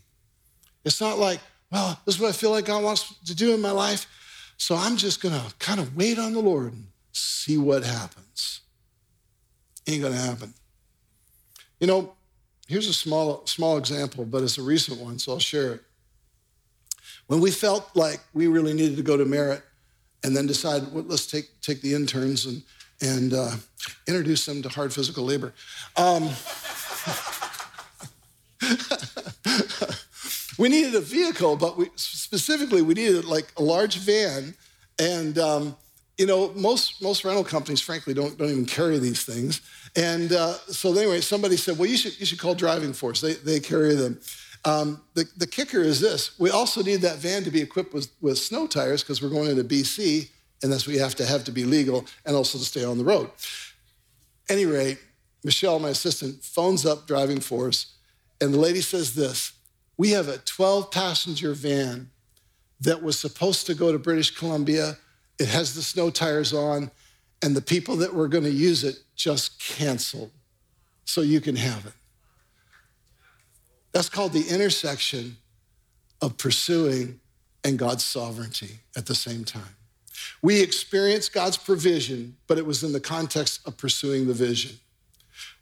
It's 0.85 1.01
not 1.01 1.19
like, 1.19 1.41
well, 1.71 2.01
this 2.05 2.17
is 2.17 2.21
what 2.21 2.29
I 2.29 2.33
feel 2.33 2.51
like 2.51 2.65
God 2.65 2.83
wants 2.83 3.19
to 3.27 3.35
do 3.35 3.53
in 3.55 3.61
my 3.61 3.71
life. 3.71 4.07
So 4.57 4.75
I'm 4.75 4.97
just 4.97 5.23
going 5.23 5.35
to 5.35 5.55
kind 5.59 5.81
of 5.81 5.97
wait 5.97 6.19
on 6.19 6.33
the 6.33 6.41
Lord 6.41 6.73
and 6.73 6.87
see 7.13 7.59
what 7.59 7.85
happens. 7.85 8.61
Ain't 9.87 10.03
going 10.03 10.15
to 10.15 10.19
happen. 10.19 10.55
You 11.79 11.87
know, 11.87 12.13
here's 12.71 12.87
a 12.87 12.95
small, 12.95 13.45
small 13.47 13.77
example, 13.77 14.25
but 14.25 14.43
it's 14.45 14.57
a 14.57 14.63
recent 14.63 15.01
one, 15.01 15.19
so 15.19 15.33
I'll 15.33 15.41
share 15.41 15.75
it. 15.75 15.83
When 17.27 17.41
we 17.41 17.51
felt 17.51 17.91
like 17.97 18.21
we 18.33 18.47
really 18.47 18.73
needed 18.73 18.97
to 18.97 19.03
go 19.03 19.17
to 19.17 19.25
Merritt 19.25 19.63
and 20.23 20.37
then 20.37 20.47
decide, 20.47 20.93
well, 20.93 21.05
let's 21.07 21.27
take, 21.27 21.61
take 21.61 21.81
the 21.83 21.95
interns 21.95 22.47
and 22.47 22.63
and 23.03 23.33
uh, 23.33 23.53
introduce 24.07 24.45
them 24.45 24.61
to 24.61 24.69
hard 24.69 24.93
physical 24.93 25.25
labor. 25.25 25.55
Um, 25.97 26.25
we 30.59 30.69
needed 30.69 30.95
a 30.95 31.01
vehicle, 31.01 31.57
but 31.57 31.79
we, 31.79 31.87
specifically 31.97 32.83
we 32.83 32.93
needed 32.93 33.25
like 33.25 33.53
a 33.57 33.63
large 33.63 33.97
van. 33.97 34.55
And 34.99 35.39
um, 35.39 35.77
you 36.21 36.27
know, 36.27 36.53
most 36.55 37.03
most 37.03 37.25
rental 37.25 37.45
companies, 37.45 37.81
frankly, 37.81 38.13
don't 38.15 38.37
don't 38.39 38.51
even 38.51 38.67
carry 38.67 38.99
these 38.99 39.25
things. 39.25 39.63
And 39.97 40.33
uh, 40.33 40.53
so 40.69 40.93
anyway, 40.95 41.21
somebody 41.23 41.57
said, 41.57 41.79
"Well, 41.79 41.89
you 41.89 41.97
should 41.97 42.21
you 42.21 42.27
should 42.27 42.39
call 42.39 42.55
Driving 42.55 42.93
Force. 42.93 43.21
They 43.21 43.33
they 43.33 43.59
carry 43.59 43.95
them." 43.95 44.21
Um, 44.67 45.01
the, 45.15 45.25
the 45.39 45.47
kicker 45.47 45.81
is 45.81 45.99
this: 45.99 46.39
we 46.39 46.51
also 46.51 46.83
need 46.83 47.01
that 47.01 47.17
van 47.17 47.43
to 47.45 47.51
be 47.51 47.63
equipped 47.63 47.95
with, 47.95 48.09
with 48.21 48.37
snow 48.37 48.67
tires 48.67 49.03
because 49.03 49.23
we're 49.23 49.31
going 49.31 49.51
into 49.51 49.65
BC 49.65 50.29
and 50.63 50.73
that's 50.73 50.87
what 50.87 50.95
you 50.95 51.01
have 51.01 51.15
to 51.17 51.25
have 51.25 51.45
to 51.45 51.53
be 51.53 51.65
legal 51.65 52.07
and 52.27 52.37
also 52.37 52.59
to 52.59 52.65
stay 52.65 52.85
on 52.85 52.99
the 52.99 53.05
road. 53.05 53.31
Any 54.49 54.67
rate, 54.67 54.99
Michelle, 55.45 55.79
my 55.79 55.91
assistant, 55.91 56.43
phones 56.45 56.85
up 56.85 57.07
driving 57.07 57.41
force, 57.41 57.95
and 58.41 58.53
the 58.53 58.59
lady 58.59 58.81
says 58.81 59.15
this 59.15 59.53
We 59.97 60.11
have 60.11 60.29
a 60.29 60.39
12 60.39 60.91
passenger 60.91 61.55
van 61.55 62.11
that 62.81 63.03
was 63.03 63.19
supposed 63.19 63.67
to 63.67 63.75
go 63.75 63.93
to 63.93 63.99
British 63.99 64.31
Columbia. 64.31 64.99
It 65.41 65.49
has 65.49 65.75
the 65.75 65.83
snow 65.83 66.11
tires 66.11 66.53
on, 66.53 66.91
and 67.43 67.57
the 67.57 67.63
people 67.63 67.97
that 67.97 68.13
were 68.13 68.29
going 68.29 68.45
to 68.45 68.51
use 68.51 68.85
it 68.85 68.99
just 69.17 69.59
canceled 69.59 70.31
so 71.07 71.23
you 71.23 71.41
can 71.41 71.57
have 71.57 71.87
it. 71.87 71.95
That's 73.93 74.11
called 74.11 74.35
the 74.35 74.47
intersection 74.49 75.39
of 76.21 76.37
pursuing 76.37 77.21
and 77.65 77.79
God's 77.79 78.05
sovereignty 78.05 78.81
at 78.95 79.07
the 79.07 79.15
same 79.15 79.45
time. 79.45 79.77
We 80.43 80.61
experienced 80.61 81.33
God's 81.33 81.57
provision, 81.57 82.37
but 82.47 82.59
it 82.59 82.67
was 82.67 82.85
in 82.85 82.93
the 82.93 83.01
context 83.01 83.67
of 83.67 83.79
pursuing 83.79 84.27
the 84.27 84.35
vision. 84.35 84.77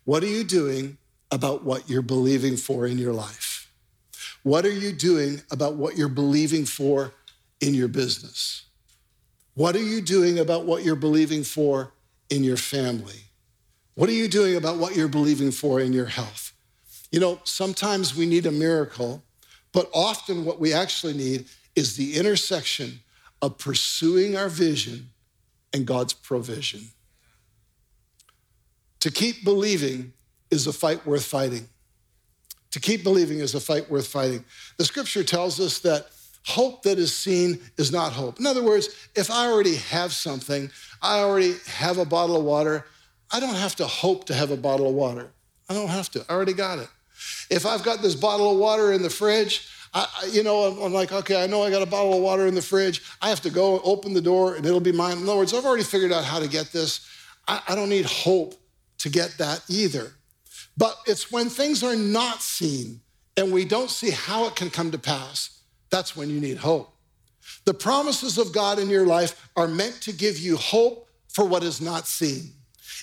What 0.05 0.25
are 0.25 0.29
you 0.29 0.43
doing 0.43 0.99
about 1.31 1.63
what 1.63 1.89
you're 1.89 2.03
believing 2.03 2.57
for 2.57 2.85
in 2.85 2.99
your 2.99 3.13
life? 3.13 3.71
What 4.43 4.65
are 4.65 4.73
you 4.73 4.93
doing 4.93 5.43
about 5.53 5.77
what 5.77 5.97
you're 5.97 6.09
believing 6.09 6.65
for 6.65 7.13
in 7.61 7.75
your 7.75 7.89
business? 7.89 8.65
What 9.59 9.75
are 9.75 9.83
you 9.83 10.01
doing 10.01 10.39
about 10.39 10.67
what 10.67 10.85
you're 10.85 10.95
believing 10.95 11.43
for 11.43 11.93
in 12.31 12.45
your 12.45 12.57
family? 12.57 13.25
What 13.97 14.09
are 14.09 14.13
you 14.13 14.29
doing 14.29 14.55
about 14.55 14.77
what 14.77 14.95
you're 14.95 15.09
believing 15.09 15.51
for 15.51 15.81
in 15.81 15.93
your 15.93 16.07
health? 16.07 16.53
You 17.11 17.19
know, 17.19 17.41
sometimes 17.43 18.15
we 18.15 18.25
need 18.25 18.47
a 18.47 18.53
miracle, 18.53 19.25
but 19.73 19.91
often 19.93 20.45
what 20.45 20.61
we 20.61 20.73
actually 20.73 21.15
need 21.15 21.47
is 21.75 21.97
the 21.97 22.17
intersection 22.17 23.01
of 23.43 23.59
pursuing 23.59 24.37
our 24.37 24.49
vision 24.49 25.11
and 25.73 25.85
God's 25.85 26.13
provision. 26.13 26.83
To 29.01 29.11
keep 29.11 29.43
believing 29.43 30.13
is 30.53 30.69
a 30.69 30.73
fight 30.73 31.05
worth 31.05 31.25
fighting. 31.25 31.69
To 32.71 32.79
keep 32.79 33.03
believing 33.03 33.41
is 33.41 33.57
a 33.57 33.61
fight 33.61 33.91
worth 33.91 34.07
fighting. 34.07 34.45
The 34.77 34.85
scripture 34.85 35.25
tells 35.25 35.59
us 35.59 35.81
that 35.81 36.07
hope 36.45 36.83
that 36.83 36.99
is 36.99 37.15
seen 37.15 37.59
is 37.77 37.93
not 37.93 38.13
hope. 38.13 38.39
In 38.39 38.47
other 38.47 38.63
words, 38.63 38.89
if 39.15 39.31
I 39.31 39.47
already 39.47 39.77
have 39.77 40.13
something, 40.13 40.71
I 41.03 41.21
already 41.21 41.57
have 41.67 41.99
a 41.99 42.05
bottle 42.05 42.37
of 42.37 42.45
water, 42.45 42.87
I 43.31 43.41
don't 43.41 43.55
have 43.55 43.77
to 43.77 43.87
hope 43.87 44.25
to 44.27 44.35
have 44.35 44.51
a 44.51 44.57
bottle 44.57 44.89
of 44.89 44.95
water. 44.95 45.31
I 45.69 45.75
don't 45.75 45.89
have 45.89 46.11
to. 46.13 46.25
I 46.29 46.33
already 46.33 46.55
got 46.55 46.79
it. 46.79 46.89
If 47.51 47.67
I've 47.67 47.83
got 47.83 48.01
this 48.01 48.15
bottle 48.15 48.53
of 48.53 48.59
water 48.59 48.93
in 48.93 49.03
the 49.03 49.11
fridge, 49.11 49.69
I, 49.95 50.07
you 50.31 50.43
know, 50.43 50.65
I'm 50.83 50.93
like, 50.93 51.13
okay, 51.13 51.43
I 51.43 51.47
know 51.47 51.63
I 51.63 51.71
got 51.71 51.83
a 51.83 51.87
bottle 51.87 52.15
of 52.15 52.23
water 52.23 52.47
in 52.47 52.55
the 52.55 52.63
fridge. 52.63 53.03
I 53.21 53.29
have 53.29 53.41
to 53.43 53.51
go 53.51 53.81
open 53.81 54.13
the 54.13 54.21
door 54.21 54.55
and 54.55 54.65
it'll 54.65 54.81
be 54.81 54.93
mine. 54.93 55.19
In 55.19 55.23
other 55.25 55.37
words, 55.37 55.55
I've 55.55 55.65
already 55.65 55.85
figured 55.85 56.13
out 56.13 56.25
how 56.25 56.39
to 56.39 56.49
get 56.49 56.73
this. 56.73 57.07
I, 57.47 57.63
I 57.69 57.75
don't 57.75 57.89
need 57.89 58.05
hope 58.05 58.55
to 58.99 59.09
get 59.09 59.37
that 59.39 59.63
either. 59.69 60.13
But 60.77 60.97
it's 61.07 61.33
when 61.33 61.49
things 61.49 61.83
are 61.83 61.97
not 61.97 62.43
seen 62.43 63.01
and 63.37 63.53
we 63.53 63.65
don't 63.65 63.91
see 63.91 64.11
how 64.11 64.47
it 64.47 64.57
can 64.57 64.71
come 64.71 64.91
to 64.91 64.99
pass, 64.99 65.58
that's 65.91 66.17
when 66.17 66.31
you 66.31 66.41
need 66.41 66.59
hope. 66.59 66.93
The 67.65 67.75
promises 67.75 68.39
of 68.39 68.53
God 68.53 68.79
in 68.79 68.91
your 68.91 69.07
life 69.07 69.51
are 69.57 69.69
meant 69.69 70.01
to 70.03 70.13
give 70.13 70.39
you 70.39 70.57
hope 70.57 71.09
for 71.29 71.45
what 71.45 71.63
is 71.63 71.81
not 71.81 72.07
seen. 72.07 72.53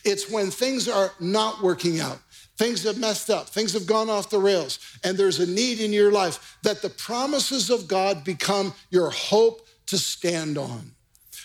It's 0.03 0.29
when 0.29 0.51
things 0.51 0.87
are 0.87 1.11
not 1.19 1.61
working 1.61 1.99
out, 1.99 2.19
things 2.57 2.83
have 2.83 2.99
messed 2.99 3.29
up, 3.29 3.49
things 3.49 3.73
have 3.73 3.87
gone 3.87 4.09
off 4.09 4.29
the 4.29 4.39
rails, 4.39 4.79
and 5.03 5.17
there's 5.17 5.39
a 5.39 5.49
need 5.49 5.79
in 5.79 5.91
your 5.91 6.11
life 6.11 6.57
that 6.63 6.81
the 6.81 6.89
promises 6.89 7.69
of 7.69 7.87
God 7.87 8.23
become 8.23 8.73
your 8.91 9.09
hope 9.09 9.67
to 9.87 9.97
stand 9.97 10.57
on. 10.57 10.91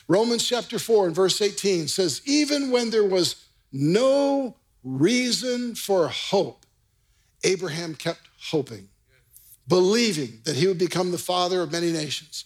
Romans 0.08 0.46
chapter 0.46 0.78
4 0.78 1.06
and 1.06 1.14
verse 1.14 1.40
18 1.40 1.88
says, 1.88 2.20
Even 2.26 2.70
when 2.70 2.90
there 2.90 3.04
was 3.04 3.46
no 3.72 4.56
reason 4.82 5.74
for 5.74 6.08
hope, 6.08 6.66
Abraham 7.44 7.94
kept 7.94 8.20
hoping, 8.50 8.88
believing 9.70 10.40
that 10.44 10.56
he 10.56 10.66
would 10.66 10.78
become 10.78 11.12
the 11.12 11.18
father 11.18 11.62
of 11.62 11.70
many 11.70 11.92
nations. 11.92 12.44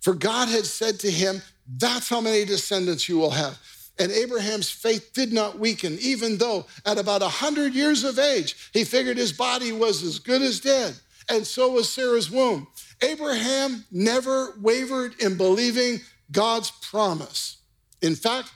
For 0.00 0.12
God 0.12 0.48
had 0.48 0.66
said 0.66 0.98
to 1.00 1.10
him, 1.10 1.40
That's 1.78 2.08
how 2.08 2.20
many 2.20 2.44
descendants 2.44 3.08
you 3.08 3.16
will 3.16 3.30
have. 3.30 3.56
And 3.98 4.12
Abraham's 4.12 4.68
faith 4.68 5.12
did 5.14 5.32
not 5.32 5.58
weaken, 5.58 5.96
even 6.02 6.36
though 6.36 6.66
at 6.84 6.98
about 6.98 7.22
100 7.22 7.72
years 7.72 8.04
of 8.04 8.18
age, 8.18 8.70
he 8.74 8.84
figured 8.84 9.16
his 9.16 9.32
body 9.32 9.72
was 9.72 10.02
as 10.02 10.18
good 10.18 10.42
as 10.42 10.60
dead. 10.60 10.94
And 11.30 11.46
so 11.46 11.72
was 11.72 11.88
Sarah's 11.88 12.30
womb. 12.30 12.66
Abraham 13.00 13.84
never 13.90 14.54
wavered 14.60 15.14
in 15.20 15.36
believing 15.36 16.00
God's 16.30 16.72
promise. 16.82 17.58
In 18.02 18.16
fact, 18.16 18.50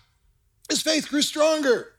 his 0.69 0.83
faith 0.83 1.09
grew 1.09 1.23
stronger. 1.23 1.93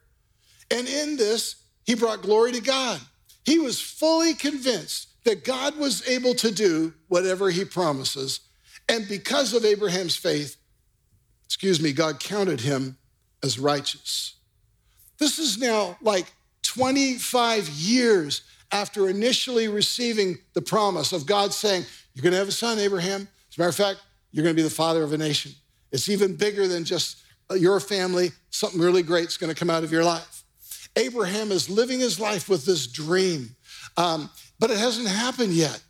And 0.70 0.86
in 0.86 1.16
this, 1.16 1.56
he 1.84 1.94
brought 1.94 2.22
glory 2.22 2.52
to 2.52 2.60
God. 2.60 3.00
He 3.44 3.58
was 3.58 3.80
fully 3.80 4.34
convinced 4.34 5.08
that 5.24 5.44
God 5.44 5.76
was 5.76 6.06
able 6.08 6.34
to 6.34 6.50
do 6.50 6.92
whatever 7.08 7.50
he 7.50 7.64
promises. 7.64 8.40
And 8.88 9.06
because 9.08 9.54
of 9.54 9.64
Abraham's 9.64 10.16
faith, 10.16 10.56
excuse 11.44 11.80
me, 11.80 11.92
God 11.92 12.18
counted 12.18 12.60
him 12.60 12.96
as 13.42 13.58
righteous. 13.58 14.34
This 15.18 15.38
is 15.38 15.58
now 15.58 15.96
like 16.02 16.32
25 16.62 17.68
years 17.68 18.42
after 18.72 19.08
initially 19.08 19.68
receiving 19.68 20.38
the 20.54 20.62
promise 20.62 21.12
of 21.12 21.26
God 21.26 21.52
saying, 21.52 21.84
You're 22.14 22.22
going 22.22 22.32
to 22.32 22.38
have 22.38 22.48
a 22.48 22.52
son, 22.52 22.78
Abraham. 22.78 23.28
As 23.50 23.58
a 23.58 23.60
matter 23.60 23.68
of 23.68 23.76
fact, 23.76 24.00
you're 24.32 24.42
going 24.42 24.56
to 24.56 24.60
be 24.60 24.66
the 24.66 24.74
father 24.74 25.02
of 25.02 25.12
a 25.12 25.18
nation. 25.18 25.52
It's 25.92 26.08
even 26.08 26.36
bigger 26.36 26.66
than 26.66 26.84
just 26.84 27.22
your 27.54 27.78
family. 27.80 28.30
Something 28.50 28.80
really 28.80 29.02
great 29.02 29.28
is 29.28 29.36
going 29.36 29.52
to 29.52 29.58
come 29.58 29.70
out 29.70 29.84
of 29.84 29.92
your 29.92 30.04
life. 30.04 30.44
Abraham 30.96 31.52
is 31.52 31.70
living 31.70 32.00
his 32.00 32.18
life 32.18 32.48
with 32.48 32.64
this 32.64 32.86
dream, 32.86 33.54
um, 33.96 34.30
but 34.62 34.70
it 34.70 34.78
hasn't 34.78 35.08
happened 35.08 35.52
yet. 35.52 35.82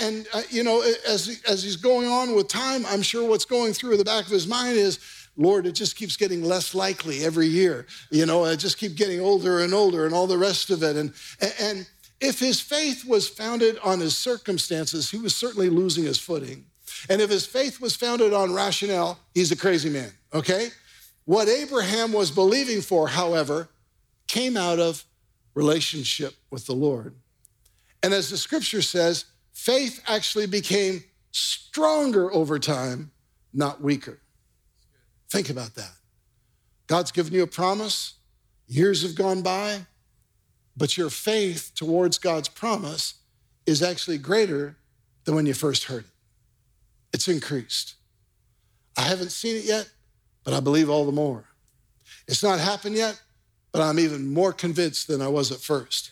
And, 0.00 0.26
uh, 0.32 0.40
you 0.48 0.64
know, 0.64 0.82
as, 1.06 1.42
as 1.46 1.62
he's 1.62 1.76
going 1.76 2.08
on 2.08 2.34
with 2.34 2.48
time, 2.48 2.86
I'm 2.86 3.02
sure 3.02 3.28
what's 3.28 3.44
going 3.44 3.74
through 3.74 3.98
the 3.98 4.04
back 4.04 4.24
of 4.24 4.30
his 4.30 4.46
mind 4.46 4.78
is, 4.78 4.98
Lord, 5.36 5.66
it 5.66 5.72
just 5.72 5.94
keeps 5.94 6.16
getting 6.16 6.42
less 6.42 6.74
likely 6.74 7.22
every 7.22 7.48
year. 7.48 7.84
You 8.10 8.24
know, 8.24 8.46
I 8.46 8.56
just 8.56 8.78
keep 8.78 8.96
getting 8.96 9.20
older 9.20 9.58
and 9.58 9.74
older 9.74 10.06
and 10.06 10.14
all 10.14 10.26
the 10.26 10.38
rest 10.38 10.70
of 10.70 10.82
it. 10.82 10.96
And, 10.96 11.12
and 11.60 11.86
if 12.18 12.38
his 12.40 12.62
faith 12.62 13.04
was 13.04 13.28
founded 13.28 13.78
on 13.84 14.00
his 14.00 14.16
circumstances, 14.16 15.10
he 15.10 15.18
was 15.18 15.36
certainly 15.36 15.68
losing 15.68 16.04
his 16.04 16.18
footing. 16.18 16.64
And 17.10 17.20
if 17.20 17.28
his 17.28 17.44
faith 17.44 17.78
was 17.78 17.94
founded 17.94 18.32
on 18.32 18.54
rationale, 18.54 19.18
he's 19.34 19.52
a 19.52 19.56
crazy 19.56 19.90
man, 19.90 20.12
okay? 20.32 20.68
What 21.26 21.46
Abraham 21.46 22.14
was 22.14 22.30
believing 22.30 22.80
for, 22.80 23.08
however, 23.08 23.68
came 24.28 24.56
out 24.56 24.78
of 24.78 25.04
relationship 25.54 26.32
with 26.50 26.64
the 26.64 26.72
Lord. 26.72 27.16
And 28.02 28.12
as 28.12 28.30
the 28.30 28.36
scripture 28.36 28.82
says, 28.82 29.26
faith 29.52 30.02
actually 30.06 30.46
became 30.46 31.04
stronger 31.30 32.32
over 32.32 32.58
time, 32.58 33.10
not 33.52 33.80
weaker. 33.80 34.18
Think 35.30 35.50
about 35.50 35.74
that. 35.76 35.92
God's 36.86 37.12
given 37.12 37.32
you 37.32 37.42
a 37.42 37.46
promise, 37.46 38.14
years 38.66 39.02
have 39.02 39.14
gone 39.14 39.42
by, 39.42 39.86
but 40.76 40.96
your 40.96 41.10
faith 41.10 41.72
towards 41.74 42.18
God's 42.18 42.48
promise 42.48 43.14
is 43.66 43.82
actually 43.82 44.18
greater 44.18 44.76
than 45.24 45.34
when 45.34 45.46
you 45.46 45.54
first 45.54 45.84
heard 45.84 46.04
it. 46.04 46.10
It's 47.12 47.28
increased. 47.28 47.94
I 48.96 49.02
haven't 49.02 49.30
seen 49.30 49.56
it 49.56 49.64
yet, 49.64 49.90
but 50.44 50.54
I 50.54 50.60
believe 50.60 50.90
all 50.90 51.04
the 51.04 51.12
more. 51.12 51.44
It's 52.26 52.42
not 52.42 52.58
happened 52.58 52.96
yet, 52.96 53.20
but 53.70 53.80
I'm 53.80 53.98
even 53.98 54.32
more 54.32 54.52
convinced 54.52 55.08
than 55.08 55.22
I 55.22 55.28
was 55.28 55.52
at 55.52 55.60
first. 55.60 56.10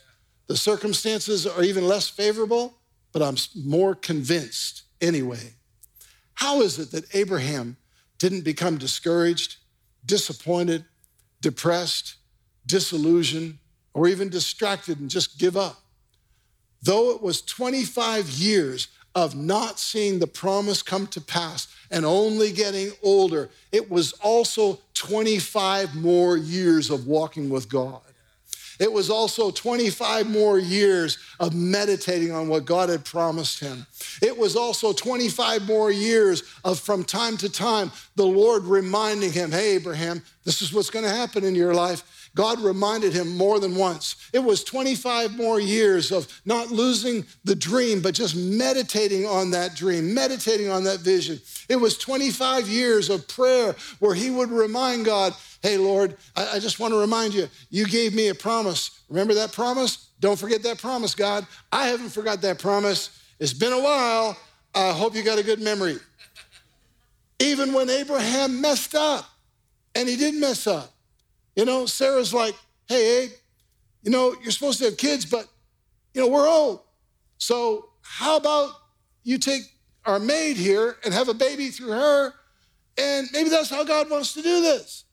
The 0.51 0.57
circumstances 0.57 1.47
are 1.47 1.63
even 1.63 1.87
less 1.87 2.09
favorable, 2.09 2.75
but 3.13 3.23
I'm 3.23 3.37
more 3.55 3.95
convinced 3.95 4.83
anyway. 5.01 5.55
How 6.35 6.61
is 6.61 6.77
it 6.81 6.91
that 6.91 7.15
Abraham 7.15 7.77
didn't 8.19 8.41
become 8.41 8.77
discouraged, 8.77 9.59
disappointed, 10.05 10.87
depressed, 11.41 12.17
disillusioned, 12.67 13.59
or 13.95 14.09
even 14.09 14.29
distracted 14.29 14.99
and 14.99 15.09
just 15.09 15.39
give 15.39 15.57
up. 15.57 15.83
Though 16.83 17.13
it 17.13 17.23
was 17.23 17.43
25 17.43 18.29
years 18.31 18.89
of 19.15 19.37
not 19.37 19.79
seeing 19.79 20.19
the 20.19 20.27
promise 20.27 20.83
come 20.83 21.07
to 21.09 21.21
pass 21.21 21.69
and 21.93 22.05
only 22.05 22.51
getting 22.51 22.91
older, 23.05 23.51
it 23.71 23.89
was 23.89 24.15
also 24.15 24.81
25 24.95 25.95
more 25.95 26.37
years 26.37 26.91
of 26.91 27.07
walking 27.07 27.51
with 27.51 27.69
God. 27.69 28.01
It 28.81 28.91
was 28.91 29.11
also 29.11 29.51
25 29.51 30.29
more 30.29 30.59
years 30.59 31.19
of 31.39 31.55
meditating 31.55 32.33
on 32.33 32.49
what 32.49 32.65
God 32.65 32.89
had 32.89 33.05
promised 33.05 33.61
him. 33.61 33.87
It 34.23 34.37
was 34.37 34.57
also 34.57 34.95
25 34.95 35.67
more 35.67 35.91
years 35.91 36.43
of 36.65 36.81
from 36.81 37.05
time 37.05 37.37
to 37.37 37.51
time 37.51 37.93
the 38.17 38.27
Lord 38.27 38.65
reminding 38.65 39.33
him, 39.33 39.53
hey, 39.53 39.77
Abraham, 39.77 40.23
this 40.45 40.63
is 40.63 40.73
what's 40.73 40.89
going 40.89 41.05
to 41.05 41.11
happen 41.11 41.45
in 41.45 41.55
your 41.55 41.75
life. 41.75 42.20
God 42.35 42.61
reminded 42.61 43.13
him 43.13 43.37
more 43.37 43.59
than 43.59 43.75
once. 43.75 44.17
It 44.33 44.39
was 44.39 44.63
25 44.63 45.37
more 45.37 45.61
years 45.61 46.13
of 46.13 46.29
not 46.45 46.71
losing 46.71 47.25
the 47.45 47.57
dream, 47.57 48.01
but 48.01 48.15
just 48.15 48.37
meditating 48.37 49.27
on 49.27 49.51
that 49.51 49.75
dream, 49.75 50.15
meditating 50.15 50.71
on 50.71 50.85
that 50.85 51.01
vision. 51.01 51.41
It 51.69 51.77
was 51.77 51.99
25 51.99 52.69
years 52.69 53.11
of 53.11 53.27
prayer 53.27 53.75
where 53.99 54.15
he 54.15 54.31
would 54.31 54.51
remind 54.51 55.05
God, 55.05 55.35
Hey, 55.63 55.77
Lord, 55.77 56.17
I, 56.35 56.53
I 56.53 56.59
just 56.59 56.81
want 56.81 56.95
to 56.95 56.99
remind 56.99 57.35
you, 57.35 57.47
you 57.69 57.85
gave 57.85 58.15
me 58.15 58.29
a 58.29 58.35
promise. 58.35 59.03
Remember 59.11 59.35
that 59.35 59.53
promise? 59.53 60.09
Don't 60.19 60.39
forget 60.39 60.63
that 60.63 60.79
promise, 60.79 61.15
God. 61.15 61.47
I 61.71 61.89
haven't 61.89 62.11
forgot 62.11 62.41
that 62.43 62.59
promise. 62.59 63.21
It's 63.39 63.53
been 63.53 63.73
a 63.73 63.81
while. 63.81 64.39
I 64.75 64.93
hope 64.93 65.15
you 65.15 65.23
got 65.23 65.39
a 65.39 65.43
good 65.43 65.61
memory. 65.61 65.99
Even 67.41 67.75
when 67.75 67.91
Abraham 67.91 68.61
messed 68.61 68.95
up, 68.95 69.27
and 69.95 70.09
he 70.09 70.17
didn't 70.17 70.41
mess 70.41 70.67
up. 70.67 70.93
You 71.57 71.65
know, 71.65 71.87
Sarah's 71.87 72.33
like, 72.33 72.55
hey, 72.89 73.25
Abe, 73.25 73.31
you 74.03 74.11
know, 74.11 74.35
you're 74.43 74.53
supposed 74.53 74.79
to 74.79 74.87
have 74.87 74.97
kids, 74.97 75.25
but, 75.25 75.47
you 76.15 76.21
know, 76.21 76.29
we're 76.29 76.49
old. 76.49 76.81
So 77.39 77.91
how 78.03 78.37
about 78.37 78.73
you 79.23 79.39
take 79.39 79.63
our 80.05 80.19
maid 80.19 80.57
here 80.57 80.97
and 81.05 81.13
have 81.13 81.29
a 81.29 81.35
baby 81.35 81.69
through 81.69 81.93
her? 81.93 82.33
And 82.99 83.29
maybe 83.33 83.51
that's 83.51 83.71
how 83.71 83.85
God 83.85 84.11
wants 84.11 84.35
to 84.35 84.43
do 84.43 84.61
this. 84.61 85.05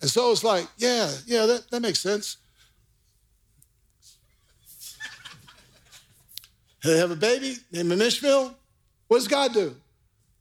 And 0.00 0.10
so 0.10 0.32
it's 0.32 0.44
like, 0.44 0.66
yeah, 0.78 1.10
yeah, 1.26 1.46
that, 1.46 1.70
that 1.70 1.80
makes 1.80 2.00
sense. 2.00 2.38
They 6.84 6.98
have 6.98 7.12
a 7.12 7.16
baby, 7.16 7.54
named 7.70 7.92
him 7.92 8.02
Ishmael. 8.02 8.56
What 9.06 9.18
does 9.18 9.28
God 9.28 9.52
do? 9.52 9.76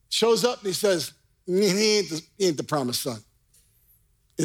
Shows 0.10 0.44
up 0.44 0.58
and 0.60 0.68
he 0.68 0.74
says, 0.74 1.14
he 1.46 1.98
ain't 2.00 2.10
the, 2.10 2.22
he 2.38 2.48
ain't 2.48 2.58
the 2.58 2.64
promised 2.64 3.04
son. 3.04 3.20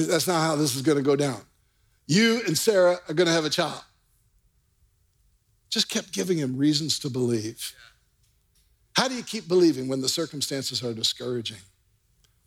That's 0.04 0.26
not 0.26 0.40
how 0.40 0.56
this 0.56 0.76
is 0.76 0.82
going 0.82 0.98
to 0.98 1.04
go 1.04 1.16
down. 1.16 1.40
You 2.06 2.42
and 2.46 2.56
Sarah 2.56 2.98
are 3.08 3.14
going 3.14 3.26
to 3.26 3.32
have 3.32 3.44
a 3.44 3.50
child. 3.50 3.82
Just 5.70 5.88
kept 5.88 6.12
giving 6.12 6.38
him 6.38 6.56
reasons 6.56 6.98
to 7.00 7.10
believe. 7.10 7.74
How 8.94 9.08
do 9.08 9.14
you 9.14 9.22
keep 9.22 9.48
believing 9.48 9.88
when 9.88 10.00
the 10.00 10.08
circumstances 10.08 10.82
are 10.82 10.94
discouraging? 10.94 11.58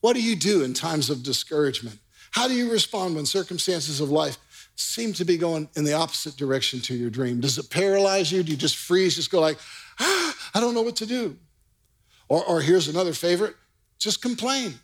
What 0.02 0.16
do 0.16 0.22
you 0.22 0.36
do 0.36 0.64
in 0.64 0.74
times 0.74 1.10
of 1.10 1.24
discouragement? 1.24 2.00
How 2.32 2.48
do 2.48 2.54
you 2.54 2.72
respond 2.72 3.16
when 3.16 3.26
circumstances 3.26 4.00
of 4.00 4.10
life 4.10 4.38
seem 4.76 5.14
to 5.14 5.26
be 5.26 5.38
going 5.38 5.68
in 5.76 5.84
the 5.84 5.94
opposite 5.94 6.38
direction 6.38 6.80
to 6.82 6.94
your 6.94 7.10
dream? 7.10 7.42
Does 7.42 7.58
it 7.58 7.70
paralyze 7.70 8.32
you? 8.32 8.44
Do 8.44 8.52
you 8.52 8.58
just 8.58 8.78
freeze, 8.78 9.16
just 9.16 9.32
go 9.32 9.42
like, 9.42 9.58
ah, 10.00 10.36
I 10.54 10.60
don't 10.60 10.74
know 10.74 10.82
what 10.82 10.96
to 10.98 11.06
do? 11.06 11.38
Or, 12.30 12.44
or 12.46 12.62
here's 12.62 12.88
another 12.88 13.14
favorite 13.14 13.56
just 14.00 14.22
complain. 14.22 14.80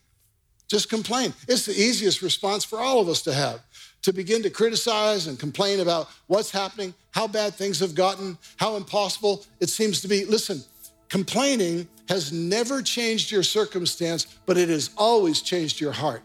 Just 0.75 0.89
complain. 0.89 1.33
It's 1.47 1.65
the 1.65 1.71
easiest 1.71 2.21
response 2.21 2.65
for 2.65 2.79
all 2.79 2.99
of 2.99 3.07
us 3.07 3.21
to 3.21 3.33
have 3.33 3.61
to 4.01 4.11
begin 4.11 4.43
to 4.43 4.49
criticize 4.49 5.25
and 5.25 5.39
complain 5.39 5.79
about 5.79 6.09
what's 6.27 6.51
happening, 6.51 6.93
how 7.11 7.29
bad 7.29 7.53
things 7.53 7.79
have 7.79 7.95
gotten, 7.95 8.37
how 8.57 8.75
impossible 8.75 9.45
it 9.61 9.69
seems 9.69 10.01
to 10.01 10.09
be. 10.09 10.25
Listen, 10.25 10.61
complaining 11.07 11.87
has 12.09 12.33
never 12.33 12.81
changed 12.81 13.31
your 13.31 13.41
circumstance, 13.41 14.25
but 14.45 14.57
it 14.57 14.67
has 14.67 14.89
always 14.97 15.41
changed 15.41 15.79
your 15.79 15.93
heart 15.93 16.23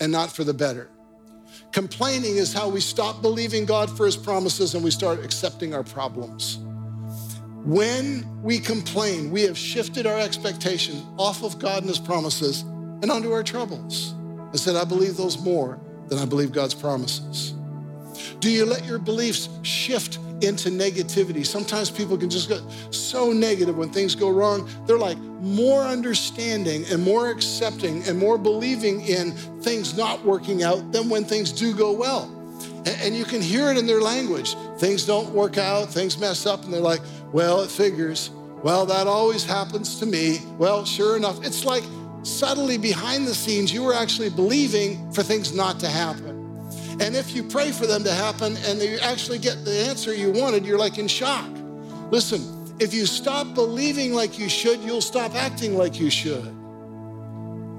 and 0.00 0.10
not 0.10 0.32
for 0.32 0.42
the 0.42 0.54
better. 0.54 0.88
Complaining 1.72 2.38
is 2.38 2.54
how 2.54 2.70
we 2.70 2.80
stop 2.80 3.20
believing 3.20 3.66
God 3.66 3.94
for 3.94 4.06
his 4.06 4.16
promises 4.16 4.74
and 4.74 4.82
we 4.82 4.90
start 4.90 5.22
accepting 5.22 5.74
our 5.74 5.84
problems. 5.84 6.60
When 7.62 8.42
we 8.42 8.58
complain, 8.58 9.30
we 9.30 9.42
have 9.42 9.58
shifted 9.58 10.06
our 10.06 10.18
expectation 10.18 11.06
off 11.18 11.44
of 11.44 11.58
God 11.58 11.80
and 11.80 11.88
his 11.88 11.98
promises 11.98 12.64
and 13.02 13.10
onto 13.10 13.32
our 13.32 13.42
troubles. 13.42 14.14
I 14.52 14.56
said, 14.56 14.76
I 14.76 14.84
believe 14.84 15.16
those 15.16 15.38
more 15.42 15.78
than 16.08 16.18
I 16.18 16.24
believe 16.24 16.52
God's 16.52 16.74
promises. 16.74 17.54
Do 18.40 18.50
you 18.50 18.64
let 18.64 18.84
your 18.84 18.98
beliefs 18.98 19.48
shift 19.62 20.18
into 20.42 20.70
negativity. 20.70 21.46
Sometimes 21.46 21.90
people 21.90 22.18
can 22.18 22.28
just 22.28 22.48
get 22.48 22.60
so 22.90 23.32
negative 23.32 23.76
when 23.76 23.90
things 23.90 24.14
go 24.14 24.30
wrong. 24.30 24.68
They're 24.86 24.98
like 24.98 25.18
more 25.18 25.82
understanding 25.82 26.84
and 26.90 27.02
more 27.02 27.30
accepting 27.30 28.02
and 28.08 28.18
more 28.18 28.36
believing 28.38 29.00
in 29.02 29.32
things 29.62 29.96
not 29.96 30.24
working 30.24 30.62
out 30.62 30.92
than 30.92 31.08
when 31.08 31.24
things 31.24 31.52
do 31.52 31.74
go 31.74 31.92
well. 31.92 32.30
And 32.84 33.16
you 33.16 33.24
can 33.24 33.40
hear 33.40 33.70
it 33.70 33.76
in 33.76 33.86
their 33.86 34.00
language. 34.00 34.56
Things 34.78 35.06
don't 35.06 35.30
work 35.30 35.58
out, 35.58 35.88
things 35.88 36.18
mess 36.18 36.46
up, 36.46 36.64
and 36.64 36.72
they're 36.72 36.80
like, 36.80 37.00
well, 37.32 37.62
it 37.62 37.70
figures. 37.70 38.30
Well, 38.62 38.86
that 38.86 39.06
always 39.06 39.44
happens 39.44 39.98
to 40.00 40.06
me. 40.06 40.40
Well, 40.58 40.84
sure 40.84 41.16
enough, 41.16 41.44
it's 41.44 41.64
like 41.64 41.84
subtly 42.22 42.78
behind 42.78 43.26
the 43.26 43.34
scenes, 43.34 43.72
you 43.72 43.82
were 43.82 43.94
actually 43.94 44.30
believing 44.30 45.12
for 45.12 45.22
things 45.22 45.54
not 45.54 45.80
to 45.80 45.88
happen. 45.88 46.30
And 47.00 47.16
if 47.16 47.34
you 47.34 47.42
pray 47.42 47.72
for 47.72 47.86
them 47.86 48.04
to 48.04 48.12
happen 48.12 48.56
and 48.66 48.80
you 48.80 48.98
actually 49.00 49.38
get 49.38 49.64
the 49.64 49.86
answer 49.88 50.14
you 50.14 50.30
wanted, 50.30 50.64
you're 50.64 50.78
like 50.78 50.98
in 50.98 51.08
shock. 51.08 51.50
Listen, 52.10 52.74
if 52.78 52.92
you 52.92 53.06
stop 53.06 53.54
believing 53.54 54.12
like 54.12 54.38
you 54.38 54.48
should, 54.48 54.80
you'll 54.80 55.00
stop 55.00 55.34
acting 55.34 55.76
like 55.76 55.98
you 55.98 56.10
should. 56.10 56.44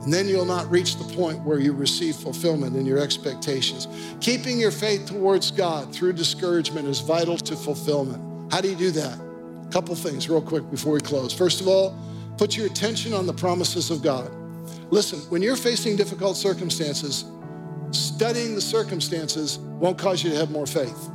And 0.04 0.12
then 0.12 0.28
you'll 0.28 0.46
not 0.46 0.70
reach 0.70 0.98
the 0.98 1.14
point 1.16 1.42
where 1.44 1.60
you 1.60 1.72
receive 1.72 2.16
fulfillment 2.16 2.76
in 2.76 2.86
your 2.86 2.98
expectations. 2.98 3.88
Keeping 4.20 4.60
your 4.60 4.72
faith 4.72 5.06
towards 5.06 5.52
God 5.52 5.94
through 5.94 6.14
discouragement 6.14 6.88
is 6.88 7.00
vital 7.00 7.38
to 7.38 7.56
fulfillment. 7.56 8.52
How 8.52 8.60
do 8.60 8.70
you 8.70 8.76
do 8.76 8.92
that? 8.92 9.18
A 9.18 9.72
couple 9.72 9.96
things, 9.96 10.28
real 10.28 10.42
quick, 10.42 10.70
before 10.70 10.94
we 10.94 11.00
close. 11.00 11.32
First 11.32 11.62
of 11.62 11.70
all, 11.70 11.98
put 12.44 12.58
your 12.58 12.66
attention 12.66 13.14
on 13.14 13.26
the 13.26 13.32
promises 13.32 13.90
of 13.90 14.04
God. 14.04 14.30
Listen, 14.92 15.18
when 15.30 15.42
you're 15.42 15.56
facing 15.56 15.96
difficult 15.96 16.36
circumstances, 16.36 17.24
studying 17.92 18.54
the 18.54 18.60
circumstances 18.60 19.60
won't 19.60 19.98
cause 19.98 20.22
you 20.22 20.30
to 20.30 20.36
have 20.36 20.52
more 20.52 20.66
faith. 20.66 21.10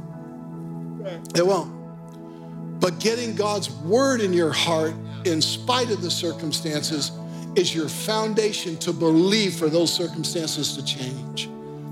It 1.34 1.46
won't. 1.46 2.80
But 2.80 2.98
getting 2.98 3.34
God's 3.34 3.70
word 3.70 4.22
in 4.22 4.32
your 4.32 4.52
heart 4.52 4.94
in 5.26 5.42
spite 5.42 5.90
of 5.90 6.00
the 6.00 6.10
circumstances 6.10 7.12
is 7.56 7.74
your 7.74 7.90
foundation 7.90 8.78
to 8.78 8.94
believe 8.94 9.54
for 9.54 9.68
those 9.68 9.92
circumstances 9.92 10.76
to 10.76 10.82
change. 10.82 11.50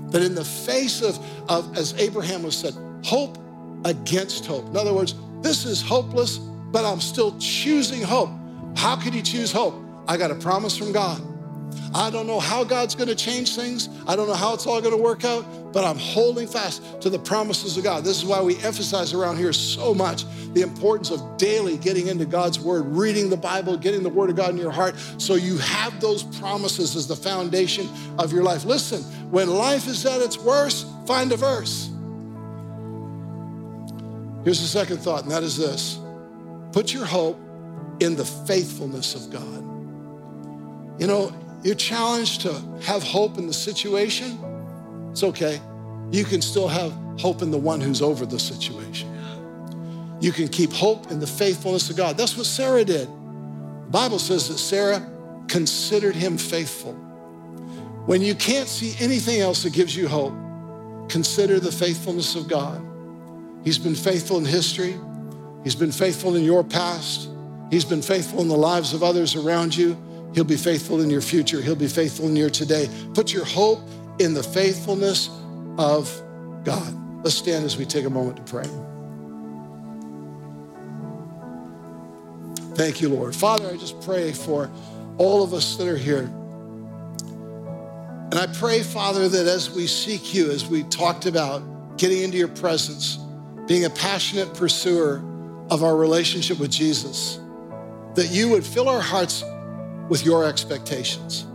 That 0.09 0.23
in 0.23 0.33
the 0.33 0.45
face 0.45 1.03
of, 1.03 1.23
of, 1.47 1.77
as 1.77 1.93
Abraham 1.99 2.41
was 2.41 2.57
said, 2.57 2.73
hope 3.03 3.37
against 3.85 4.47
hope. 4.47 4.65
In 4.65 4.75
other 4.75 4.95
words, 4.95 5.13
this 5.43 5.63
is 5.63 5.79
hopeless, 5.79 6.39
but 6.39 6.83
I'm 6.83 6.99
still 6.99 7.37
choosing 7.37 8.01
hope. 8.01 8.31
How 8.77 8.95
could 8.95 9.15
you 9.15 9.23
choose 9.23 9.51
hope? 9.51 9.73
I 10.07 10.17
got 10.17 10.29
a 10.29 10.35
promise 10.35 10.77
from 10.77 10.91
God. 10.91 11.19
I 11.95 12.11
don't 12.11 12.27
know 12.27 12.39
how 12.39 12.63
God's 12.63 12.93
going 12.93 13.09
to 13.09 13.15
change 13.15 13.55
things. 13.55 13.89
I 14.07 14.15
don't 14.15 14.27
know 14.27 14.35
how 14.35 14.53
it's 14.53 14.67
all 14.67 14.79
going 14.81 14.95
to 14.95 15.01
work 15.01 15.25
out, 15.25 15.73
but 15.73 15.83
I'm 15.83 15.97
holding 15.97 16.47
fast 16.47 17.01
to 17.01 17.09
the 17.09 17.17
promises 17.17 17.75
of 17.75 17.83
God. 17.83 18.03
This 18.03 18.17
is 18.17 18.25
why 18.25 18.39
we 18.39 18.55
emphasize 18.57 19.13
around 19.13 19.37
here 19.37 19.51
so 19.51 19.95
much 19.95 20.25
the 20.53 20.61
importance 20.61 21.09
of 21.09 21.37
daily 21.37 21.77
getting 21.77 22.07
into 22.07 22.25
God's 22.25 22.59
word, 22.59 22.85
reading 22.85 23.31
the 23.31 23.37
Bible, 23.37 23.77
getting 23.77 24.03
the 24.03 24.09
word 24.09 24.29
of 24.29 24.35
God 24.35 24.51
in 24.51 24.57
your 24.57 24.71
heart 24.71 24.95
so 25.17 25.33
you 25.33 25.57
have 25.57 25.99
those 25.99 26.23
promises 26.39 26.95
as 26.95 27.07
the 27.07 27.15
foundation 27.15 27.89
of 28.19 28.31
your 28.31 28.43
life. 28.43 28.63
Listen, 28.63 29.01
when 29.31 29.49
life 29.49 29.87
is 29.87 30.05
at 30.05 30.21
its 30.21 30.37
worst, 30.37 30.85
find 31.07 31.31
a 31.31 31.37
verse. 31.37 31.89
Here's 34.43 34.61
the 34.61 34.67
second 34.67 34.97
thought, 34.97 35.23
and 35.23 35.31
that 35.31 35.43
is 35.43 35.57
this 35.57 35.99
put 36.71 36.93
your 36.93 37.05
hope 37.05 37.39
in 37.99 38.15
the 38.15 38.25
faithfulness 38.25 39.15
of 39.15 39.31
God. 39.31 41.01
You 41.01 41.07
know, 41.07 41.33
you're 41.63 41.75
challenged 41.75 42.41
to 42.41 42.53
have 42.83 43.03
hope 43.03 43.37
in 43.37 43.47
the 43.47 43.53
situation. 43.53 44.39
It's 45.11 45.23
okay. 45.23 45.59
You 46.11 46.23
can 46.23 46.41
still 46.41 46.67
have 46.67 46.91
hope 47.19 47.41
in 47.41 47.51
the 47.51 47.57
one 47.57 47.81
who's 47.81 48.01
over 48.01 48.25
the 48.25 48.39
situation. 48.39 49.13
You 50.19 50.31
can 50.31 50.47
keep 50.47 50.71
hope 50.71 51.11
in 51.11 51.19
the 51.19 51.27
faithfulness 51.27 51.89
of 51.89 51.97
God. 51.97 52.17
That's 52.17 52.37
what 52.37 52.45
Sarah 52.45 52.83
did. 52.85 53.07
The 53.07 53.91
Bible 53.91 54.19
says 54.19 54.47
that 54.49 54.57
Sarah 54.57 55.05
considered 55.47 56.15
him 56.15 56.37
faithful. 56.37 56.93
When 58.05 58.21
you 58.21 58.35
can't 58.35 58.67
see 58.67 58.95
anything 59.03 59.41
else 59.41 59.63
that 59.63 59.73
gives 59.73 59.95
you 59.95 60.07
hope, 60.07 60.33
consider 61.09 61.59
the 61.59 61.71
faithfulness 61.71 62.35
of 62.35 62.47
God. 62.47 62.81
He's 63.63 63.77
been 63.77 63.95
faithful 63.95 64.37
in 64.37 64.45
history. 64.45 64.95
He's 65.63 65.75
been 65.75 65.91
faithful 65.91 66.35
in 66.35 66.43
your 66.43 66.63
past. 66.63 67.29
He's 67.69 67.85
been 67.85 68.01
faithful 68.01 68.41
in 68.41 68.47
the 68.47 68.57
lives 68.57 68.93
of 68.93 69.03
others 69.03 69.35
around 69.35 69.75
you. 69.75 69.97
He'll 70.33 70.43
be 70.43 70.57
faithful 70.57 71.01
in 71.01 71.09
your 71.09 71.21
future. 71.21 71.61
He'll 71.61 71.75
be 71.75 71.87
faithful 71.87 72.27
in 72.27 72.35
your 72.35 72.49
today. 72.49 72.89
Put 73.13 73.33
your 73.33 73.45
hope 73.45 73.79
in 74.19 74.33
the 74.33 74.43
faithfulness 74.43 75.29
of 75.77 76.09
God. 76.63 76.93
Let's 77.23 77.35
stand 77.35 77.65
as 77.65 77.77
we 77.77 77.85
take 77.85 78.05
a 78.05 78.09
moment 78.09 78.37
to 78.37 78.43
pray. 78.43 78.65
Thank 82.75 83.01
you, 83.01 83.09
Lord. 83.09 83.35
Father, 83.35 83.67
I 83.67 83.77
just 83.77 83.99
pray 84.01 84.31
for 84.31 84.69
all 85.17 85.43
of 85.43 85.53
us 85.53 85.77
that 85.77 85.87
are 85.87 85.97
here. 85.97 86.29
And 88.29 88.35
I 88.35 88.45
pray, 88.47 88.83
Father, 88.83 89.27
that 89.27 89.47
as 89.47 89.71
we 89.71 89.87
seek 89.87 90.33
you, 90.33 90.51
as 90.51 90.67
we 90.67 90.83
talked 90.83 91.25
about 91.25 91.97
getting 91.97 92.21
into 92.21 92.37
your 92.37 92.49
presence, 92.49 93.17
being 93.65 93.85
a 93.85 93.89
passionate 93.89 94.53
pursuer 94.53 95.23
of 95.71 95.83
our 95.83 95.95
relationship 95.95 96.59
with 96.59 96.69
Jesus, 96.69 97.39
that 98.17 98.31
you 98.31 98.49
would 98.49 98.65
fill 98.65 98.89
our 98.89 98.99
hearts 98.99 99.43
with 100.09 100.25
your 100.25 100.43
expectations. 100.43 101.45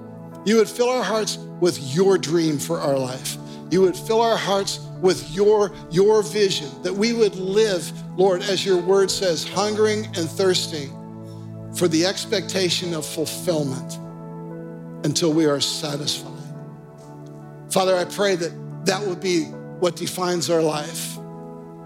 You 0.44 0.58
would 0.58 0.68
fill 0.68 0.90
our 0.90 1.02
hearts 1.02 1.36
with 1.58 1.76
your 1.92 2.16
dream 2.16 2.56
for 2.56 2.78
our 2.78 2.96
life. 2.96 3.36
You 3.72 3.80
would 3.80 3.96
fill 3.96 4.20
our 4.20 4.36
hearts 4.36 4.78
with 5.00 5.28
your, 5.32 5.72
your 5.90 6.22
vision, 6.22 6.68
that 6.84 6.94
we 6.94 7.14
would 7.14 7.34
live, 7.34 7.90
Lord, 8.16 8.42
as 8.42 8.64
your 8.64 8.76
word 8.76 9.10
says, 9.10 9.42
hungering 9.42 10.06
and 10.16 10.30
thirsting 10.30 10.90
for 11.74 11.88
the 11.88 12.06
expectation 12.06 12.94
of 12.94 13.04
fulfillment 13.04 13.98
until 15.04 15.32
we 15.32 15.46
are 15.46 15.60
satisfied. 15.60 16.30
Father, 17.72 17.96
I 17.96 18.04
pray 18.04 18.36
that 18.36 18.86
that 18.86 19.04
would 19.04 19.20
be 19.20 19.46
what 19.80 19.96
defines 19.96 20.48
our 20.48 20.62
life, 20.62 21.16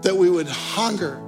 that 0.03 0.15
we 0.15 0.29
would 0.29 0.47
hunger 0.47 1.19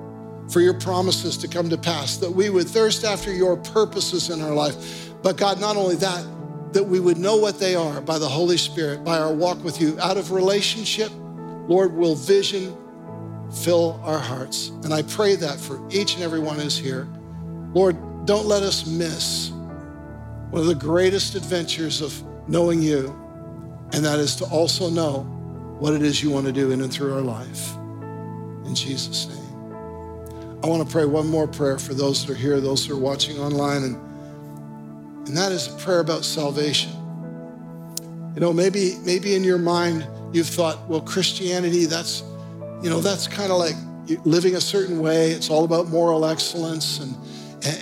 for 0.50 0.62
your 0.62 0.74
promises 0.74 1.38
to 1.38 1.48
come 1.48 1.70
to 1.70 1.78
pass, 1.78 2.18
that 2.18 2.32
we 2.32 2.50
would 2.50 2.68
thirst 2.68 3.04
after 3.04 3.32
your 3.32 3.58
purposes 3.58 4.30
in 4.30 4.42
our 4.42 4.54
life. 4.54 5.12
But 5.22 5.38
God, 5.38 5.60
not 5.60 5.78
only 5.78 5.96
that, 5.98 6.26
that 6.74 6.84
we 6.84 7.00
would 7.00 7.18
know 7.18 7.38
what 7.38 7.60
they 7.60 7.76
are 7.76 8.02
by 8.02 8.20
the 8.20 8.28
Holy 8.28 8.58
Spirit, 8.58 9.04
by 9.04 9.18
our 9.18 9.34
walk 9.34 9.64
with 9.64 9.82
you. 9.82 10.00
Out 10.00 10.18
of 10.18 10.32
relationship, 10.32 11.12
Lord, 11.68 11.94
will 11.94 12.16
vision 12.16 12.76
fill 13.64 14.00
our 14.04 14.20
hearts. 14.20 14.70
And 14.84 14.94
I 14.94 15.02
pray 15.04 15.36
that 15.36 15.60
for 15.60 15.82
each 15.92 16.16
and 16.16 16.24
every 16.24 16.40
one 16.40 16.60
who's 16.60 16.78
here. 16.78 17.08
Lord, 17.74 17.96
don't 18.26 18.46
let 18.46 18.64
us 18.64 18.86
miss 18.86 19.52
one 20.52 20.62
of 20.62 20.68
the 20.68 20.76
greatest 20.76 21.36
adventures 21.36 22.02
of 22.02 22.24
knowing 22.48 22.82
you, 22.82 23.10
and 23.94 24.04
that 24.06 24.20
is 24.20 24.36
to 24.38 24.46
also 24.46 24.90
know 24.90 25.22
what 25.80 25.94
it 25.94 26.02
is 26.02 26.22
you 26.22 26.30
want 26.30 26.46
to 26.46 26.52
do 26.52 26.72
in 26.72 26.82
and 26.82 26.92
through 26.92 27.14
our 27.14 27.22
life. 27.22 27.76
In 28.66 28.76
Jesus' 28.76 29.28
name. 29.28 29.49
I 30.62 30.68
want 30.68 30.86
to 30.86 30.92
pray 30.92 31.06
one 31.06 31.28
more 31.28 31.48
prayer 31.48 31.80
for 31.80 31.94
those 31.94 32.26
that 32.26 32.34
are 32.34 32.36
here, 32.36 32.60
those 32.60 32.86
that 32.86 32.94
are 32.94 32.98
watching 32.98 33.40
online, 33.40 33.84
and, 33.84 35.28
and 35.28 35.38
that 35.38 35.54
is 35.54 35.74
a 35.74 35.78
prayer 35.78 36.02
about 36.02 36.26
salvation. 36.26 36.92
You 38.36 38.42
know, 38.42 38.52
maybe, 38.52 38.98
maybe 39.06 39.36
in 39.36 39.44
your 39.44 39.58
mind 39.58 40.06
you've 40.34 40.48
thought, 40.48 40.86
well, 40.90 41.00
Christianity, 41.00 41.86
that's, 41.86 42.24
you 42.84 42.90
know, 42.90 43.00
that's 43.00 43.26
kind 43.26 43.54
of 43.54 43.58
like 43.58 43.76
living 44.26 44.56
a 44.56 44.62
certain 44.62 45.00
way. 45.00 45.32
It's 45.32 45.50
all 45.50 45.64
about 45.64 45.88
moral 45.88 46.26
excellence. 46.26 47.00
And, 47.00 47.16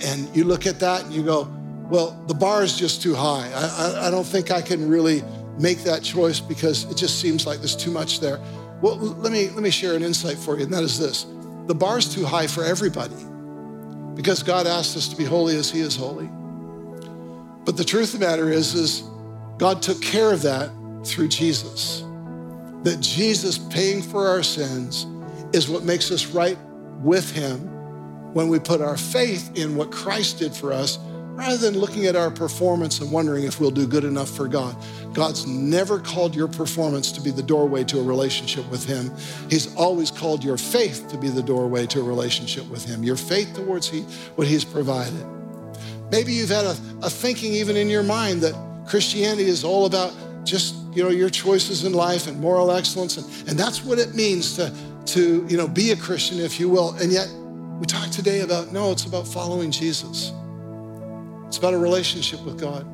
and, 0.04 0.36
you 0.36 0.44
look 0.44 0.66
at 0.66 0.78
that 0.78 1.04
and 1.04 1.12
you 1.12 1.24
go, 1.24 1.52
well, 1.90 2.22
the 2.28 2.34
bar 2.34 2.62
is 2.62 2.78
just 2.78 3.02
too 3.02 3.14
high. 3.14 3.50
I, 3.54 3.66
I, 3.66 4.06
I 4.06 4.10
don't 4.10 4.26
think 4.26 4.52
I 4.52 4.62
can 4.62 4.88
really 4.88 5.24
make 5.58 5.78
that 5.78 6.04
choice 6.04 6.38
because 6.38 6.84
it 6.90 6.96
just 6.96 7.20
seems 7.20 7.44
like 7.44 7.58
there's 7.58 7.76
too 7.76 7.90
much 7.90 8.20
there. 8.20 8.38
Well, 8.80 8.96
let 8.96 9.32
me, 9.32 9.48
let 9.50 9.62
me 9.64 9.70
share 9.70 9.94
an 9.94 10.04
insight 10.04 10.38
for 10.38 10.56
you, 10.56 10.62
and 10.62 10.72
that 10.72 10.84
is 10.84 10.98
this 10.98 11.26
the 11.68 11.74
bar's 11.74 12.12
too 12.12 12.24
high 12.24 12.46
for 12.46 12.64
everybody 12.64 13.14
because 14.14 14.42
God 14.42 14.66
asked 14.66 14.96
us 14.96 15.06
to 15.08 15.16
be 15.16 15.24
holy 15.24 15.54
as 15.56 15.70
He 15.70 15.80
is 15.80 15.94
holy. 15.94 16.28
But 17.64 17.76
the 17.76 17.84
truth 17.84 18.14
of 18.14 18.20
the 18.20 18.26
matter 18.26 18.50
is, 18.50 18.74
is 18.74 19.04
God 19.58 19.82
took 19.82 20.00
care 20.00 20.32
of 20.32 20.42
that 20.42 20.70
through 21.04 21.28
Jesus. 21.28 22.02
That 22.84 22.98
Jesus 23.00 23.58
paying 23.58 24.00
for 24.00 24.26
our 24.26 24.42
sins 24.42 25.06
is 25.52 25.68
what 25.68 25.84
makes 25.84 26.10
us 26.10 26.26
right 26.26 26.58
with 27.02 27.30
Him 27.30 27.60
when 28.32 28.48
we 28.48 28.58
put 28.58 28.80
our 28.80 28.96
faith 28.96 29.54
in 29.54 29.76
what 29.76 29.92
Christ 29.92 30.38
did 30.38 30.54
for 30.54 30.72
us 30.72 30.98
rather 31.38 31.56
than 31.56 31.78
looking 31.78 32.06
at 32.06 32.16
our 32.16 32.32
performance 32.32 33.00
and 33.00 33.12
wondering 33.12 33.44
if 33.44 33.60
we'll 33.60 33.70
do 33.70 33.86
good 33.86 34.02
enough 34.02 34.28
for 34.28 34.48
God. 34.48 34.76
God's 35.12 35.46
never 35.46 36.00
called 36.00 36.34
your 36.34 36.48
performance 36.48 37.12
to 37.12 37.20
be 37.20 37.30
the 37.30 37.44
doorway 37.44 37.84
to 37.84 38.00
a 38.00 38.02
relationship 38.02 38.68
with 38.70 38.84
Him. 38.84 39.12
He's 39.48 39.72
always 39.76 40.10
called 40.10 40.42
your 40.42 40.58
faith 40.58 41.06
to 41.10 41.16
be 41.16 41.28
the 41.28 41.42
doorway 41.42 41.86
to 41.86 42.00
a 42.00 42.02
relationship 42.02 42.68
with 42.68 42.84
Him, 42.84 43.04
your 43.04 43.16
faith 43.16 43.54
towards 43.54 43.88
he, 43.88 44.00
what 44.34 44.48
He's 44.48 44.64
provided. 44.64 45.24
Maybe 46.10 46.32
you've 46.32 46.50
had 46.50 46.64
a, 46.64 46.76
a 47.02 47.10
thinking 47.10 47.52
even 47.52 47.76
in 47.76 47.88
your 47.88 48.02
mind 48.02 48.40
that 48.40 48.54
Christianity 48.88 49.44
is 49.44 49.62
all 49.62 49.86
about 49.86 50.12
just 50.44 50.74
you 50.92 51.04
know 51.04 51.10
your 51.10 51.30
choices 51.30 51.84
in 51.84 51.92
life 51.92 52.26
and 52.26 52.40
moral 52.40 52.72
excellence 52.72 53.18
and, 53.18 53.48
and 53.48 53.58
that's 53.58 53.84
what 53.84 53.98
it 53.98 54.14
means 54.14 54.56
to 54.56 54.74
to 55.04 55.46
you 55.48 55.56
know 55.56 55.68
be 55.68 55.90
a 55.90 55.96
christian 55.96 56.38
if 56.40 56.58
you 56.58 56.68
will 56.68 56.94
and 56.94 57.12
yet 57.12 57.28
we 57.78 57.86
talk 57.86 58.08
today 58.10 58.40
about 58.40 58.72
no 58.72 58.90
it's 58.90 59.04
about 59.04 59.28
following 59.28 59.70
jesus 59.70 60.32
it's 61.48 61.58
about 61.58 61.74
a 61.74 61.78
relationship 61.78 62.40
with 62.44 62.60
God. 62.60 62.86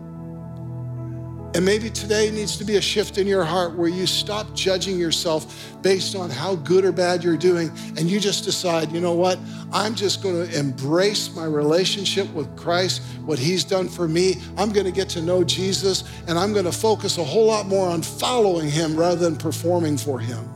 And 1.55 1.65
maybe 1.65 1.89
today 1.89 2.33
needs 2.33 2.57
to 2.57 2.65
be 2.65 2.77
a 2.77 2.81
shift 2.81 3.17
in 3.17 3.29
your 3.29 3.45
heart 3.45 3.77
where 3.77 3.89
you 3.89 4.09
stop 4.09 4.53
judging 4.55 4.99
yourself 4.99 5.73
based 5.83 6.17
on 6.17 6.29
how 6.29 6.57
good 6.57 6.85
or 6.85 6.91
bad 6.91 7.23
you're 7.23 7.37
doing 7.37 7.71
and 7.97 8.11
you 8.11 8.19
just 8.19 8.43
decide, 8.43 8.91
you 8.91 9.01
know 9.01 9.13
what? 9.13 9.39
I'm 9.73 9.95
just 9.95 10.21
going 10.21 10.49
to 10.49 10.59
embrace 10.59 11.33
my 11.33 11.45
relationship 11.45 12.29
with 12.33 12.57
Christ, 12.57 13.03
what 13.25 13.39
He's 13.39 13.63
done 13.63 13.89
for 13.89 14.09
me. 14.09 14.43
I'm 14.57 14.73
going 14.73 14.87
to 14.87 14.93
get 14.93 15.09
to 15.11 15.23
know 15.23 15.45
Jesus 15.45 16.03
and 16.27 16.37
I'm 16.37 16.53
going 16.53 16.65
to 16.65 16.73
focus 16.73 17.19
a 17.19 17.25
whole 17.25 17.47
lot 17.47 17.67
more 17.67 17.89
on 17.89 18.03
following 18.03 18.69
Him 18.69 18.97
rather 18.97 19.21
than 19.21 19.37
performing 19.37 19.97
for 19.97 20.19
Him. 20.19 20.49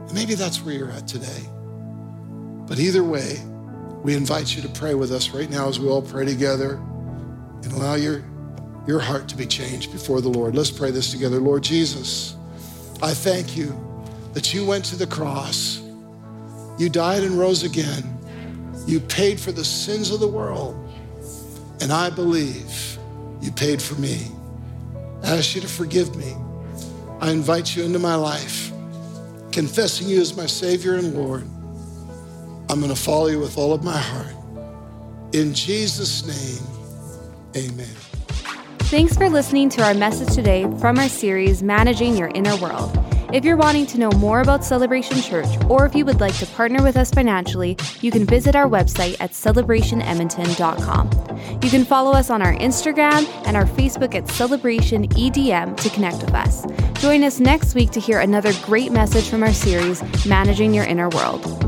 And 0.00 0.14
maybe 0.14 0.34
that's 0.34 0.62
where 0.62 0.74
you're 0.74 0.92
at 0.92 1.06
today. 1.06 1.42
But 2.66 2.78
either 2.78 3.04
way, 3.04 3.36
we 4.02 4.14
invite 4.14 4.54
you 4.54 4.62
to 4.62 4.68
pray 4.68 4.94
with 4.94 5.12
us 5.12 5.30
right 5.30 5.50
now 5.50 5.68
as 5.68 5.80
we 5.80 5.88
all 5.88 6.02
pray 6.02 6.24
together 6.24 6.74
and 7.62 7.72
allow 7.72 7.94
your, 7.94 8.22
your 8.86 9.00
heart 9.00 9.28
to 9.28 9.36
be 9.36 9.46
changed 9.46 9.92
before 9.92 10.20
the 10.20 10.28
Lord. 10.28 10.54
Let's 10.54 10.70
pray 10.70 10.90
this 10.90 11.10
together. 11.10 11.38
Lord 11.40 11.62
Jesus, 11.62 12.36
I 13.02 13.12
thank 13.12 13.56
you 13.56 13.76
that 14.34 14.54
you 14.54 14.64
went 14.64 14.84
to 14.86 14.96
the 14.96 15.06
cross, 15.06 15.82
you 16.78 16.88
died 16.88 17.24
and 17.24 17.38
rose 17.38 17.64
again, 17.64 18.18
you 18.86 19.00
paid 19.00 19.40
for 19.40 19.52
the 19.52 19.64
sins 19.64 20.10
of 20.10 20.20
the 20.20 20.28
world, 20.28 20.76
and 21.80 21.92
I 21.92 22.10
believe 22.10 22.98
you 23.40 23.50
paid 23.50 23.82
for 23.82 23.94
me. 24.00 24.28
I 25.24 25.36
ask 25.36 25.54
you 25.54 25.60
to 25.60 25.68
forgive 25.68 26.14
me. 26.16 26.34
I 27.20 27.32
invite 27.32 27.74
you 27.74 27.82
into 27.82 27.98
my 27.98 28.14
life, 28.14 28.70
confessing 29.50 30.08
you 30.08 30.20
as 30.20 30.36
my 30.36 30.46
Savior 30.46 30.94
and 30.94 31.14
Lord. 31.14 31.46
I'm 32.70 32.80
going 32.80 32.94
to 32.94 33.00
follow 33.00 33.28
you 33.28 33.40
with 33.40 33.56
all 33.56 33.72
of 33.72 33.82
my 33.82 33.96
heart. 33.96 34.34
In 35.32 35.54
Jesus' 35.54 36.26
name, 36.26 36.66
amen. 37.56 37.86
Thanks 38.88 39.16
for 39.16 39.28
listening 39.28 39.68
to 39.70 39.82
our 39.82 39.94
message 39.94 40.34
today 40.34 40.70
from 40.78 40.98
our 40.98 41.08
series, 41.08 41.62
Managing 41.62 42.16
Your 42.16 42.28
Inner 42.28 42.56
World. 42.56 42.96
If 43.32 43.44
you're 43.44 43.58
wanting 43.58 43.84
to 43.86 43.98
know 43.98 44.10
more 44.12 44.40
about 44.40 44.64
Celebration 44.64 45.20
Church, 45.20 45.48
or 45.68 45.84
if 45.84 45.94
you 45.94 46.06
would 46.06 46.18
like 46.18 46.34
to 46.38 46.46
partner 46.46 46.82
with 46.82 46.96
us 46.96 47.10
financially, 47.10 47.76
you 48.00 48.10
can 48.10 48.24
visit 48.24 48.56
our 48.56 48.66
website 48.66 49.18
at 49.20 49.32
celebrationedmonton.com. 49.32 51.60
You 51.62 51.68
can 51.68 51.84
follow 51.84 52.12
us 52.12 52.30
on 52.30 52.40
our 52.40 52.54
Instagram 52.54 53.28
and 53.46 53.54
our 53.54 53.66
Facebook 53.66 54.14
at 54.14 54.28
Celebration 54.28 55.08
EDM 55.08 55.76
to 55.76 55.90
connect 55.90 56.22
with 56.22 56.32
us. 56.32 56.64
Join 57.02 57.22
us 57.22 57.40
next 57.40 57.74
week 57.74 57.90
to 57.90 58.00
hear 58.00 58.20
another 58.20 58.54
great 58.62 58.92
message 58.92 59.28
from 59.28 59.42
our 59.42 59.52
series, 59.52 60.02
Managing 60.24 60.72
Your 60.72 60.84
Inner 60.84 61.10
World. 61.10 61.67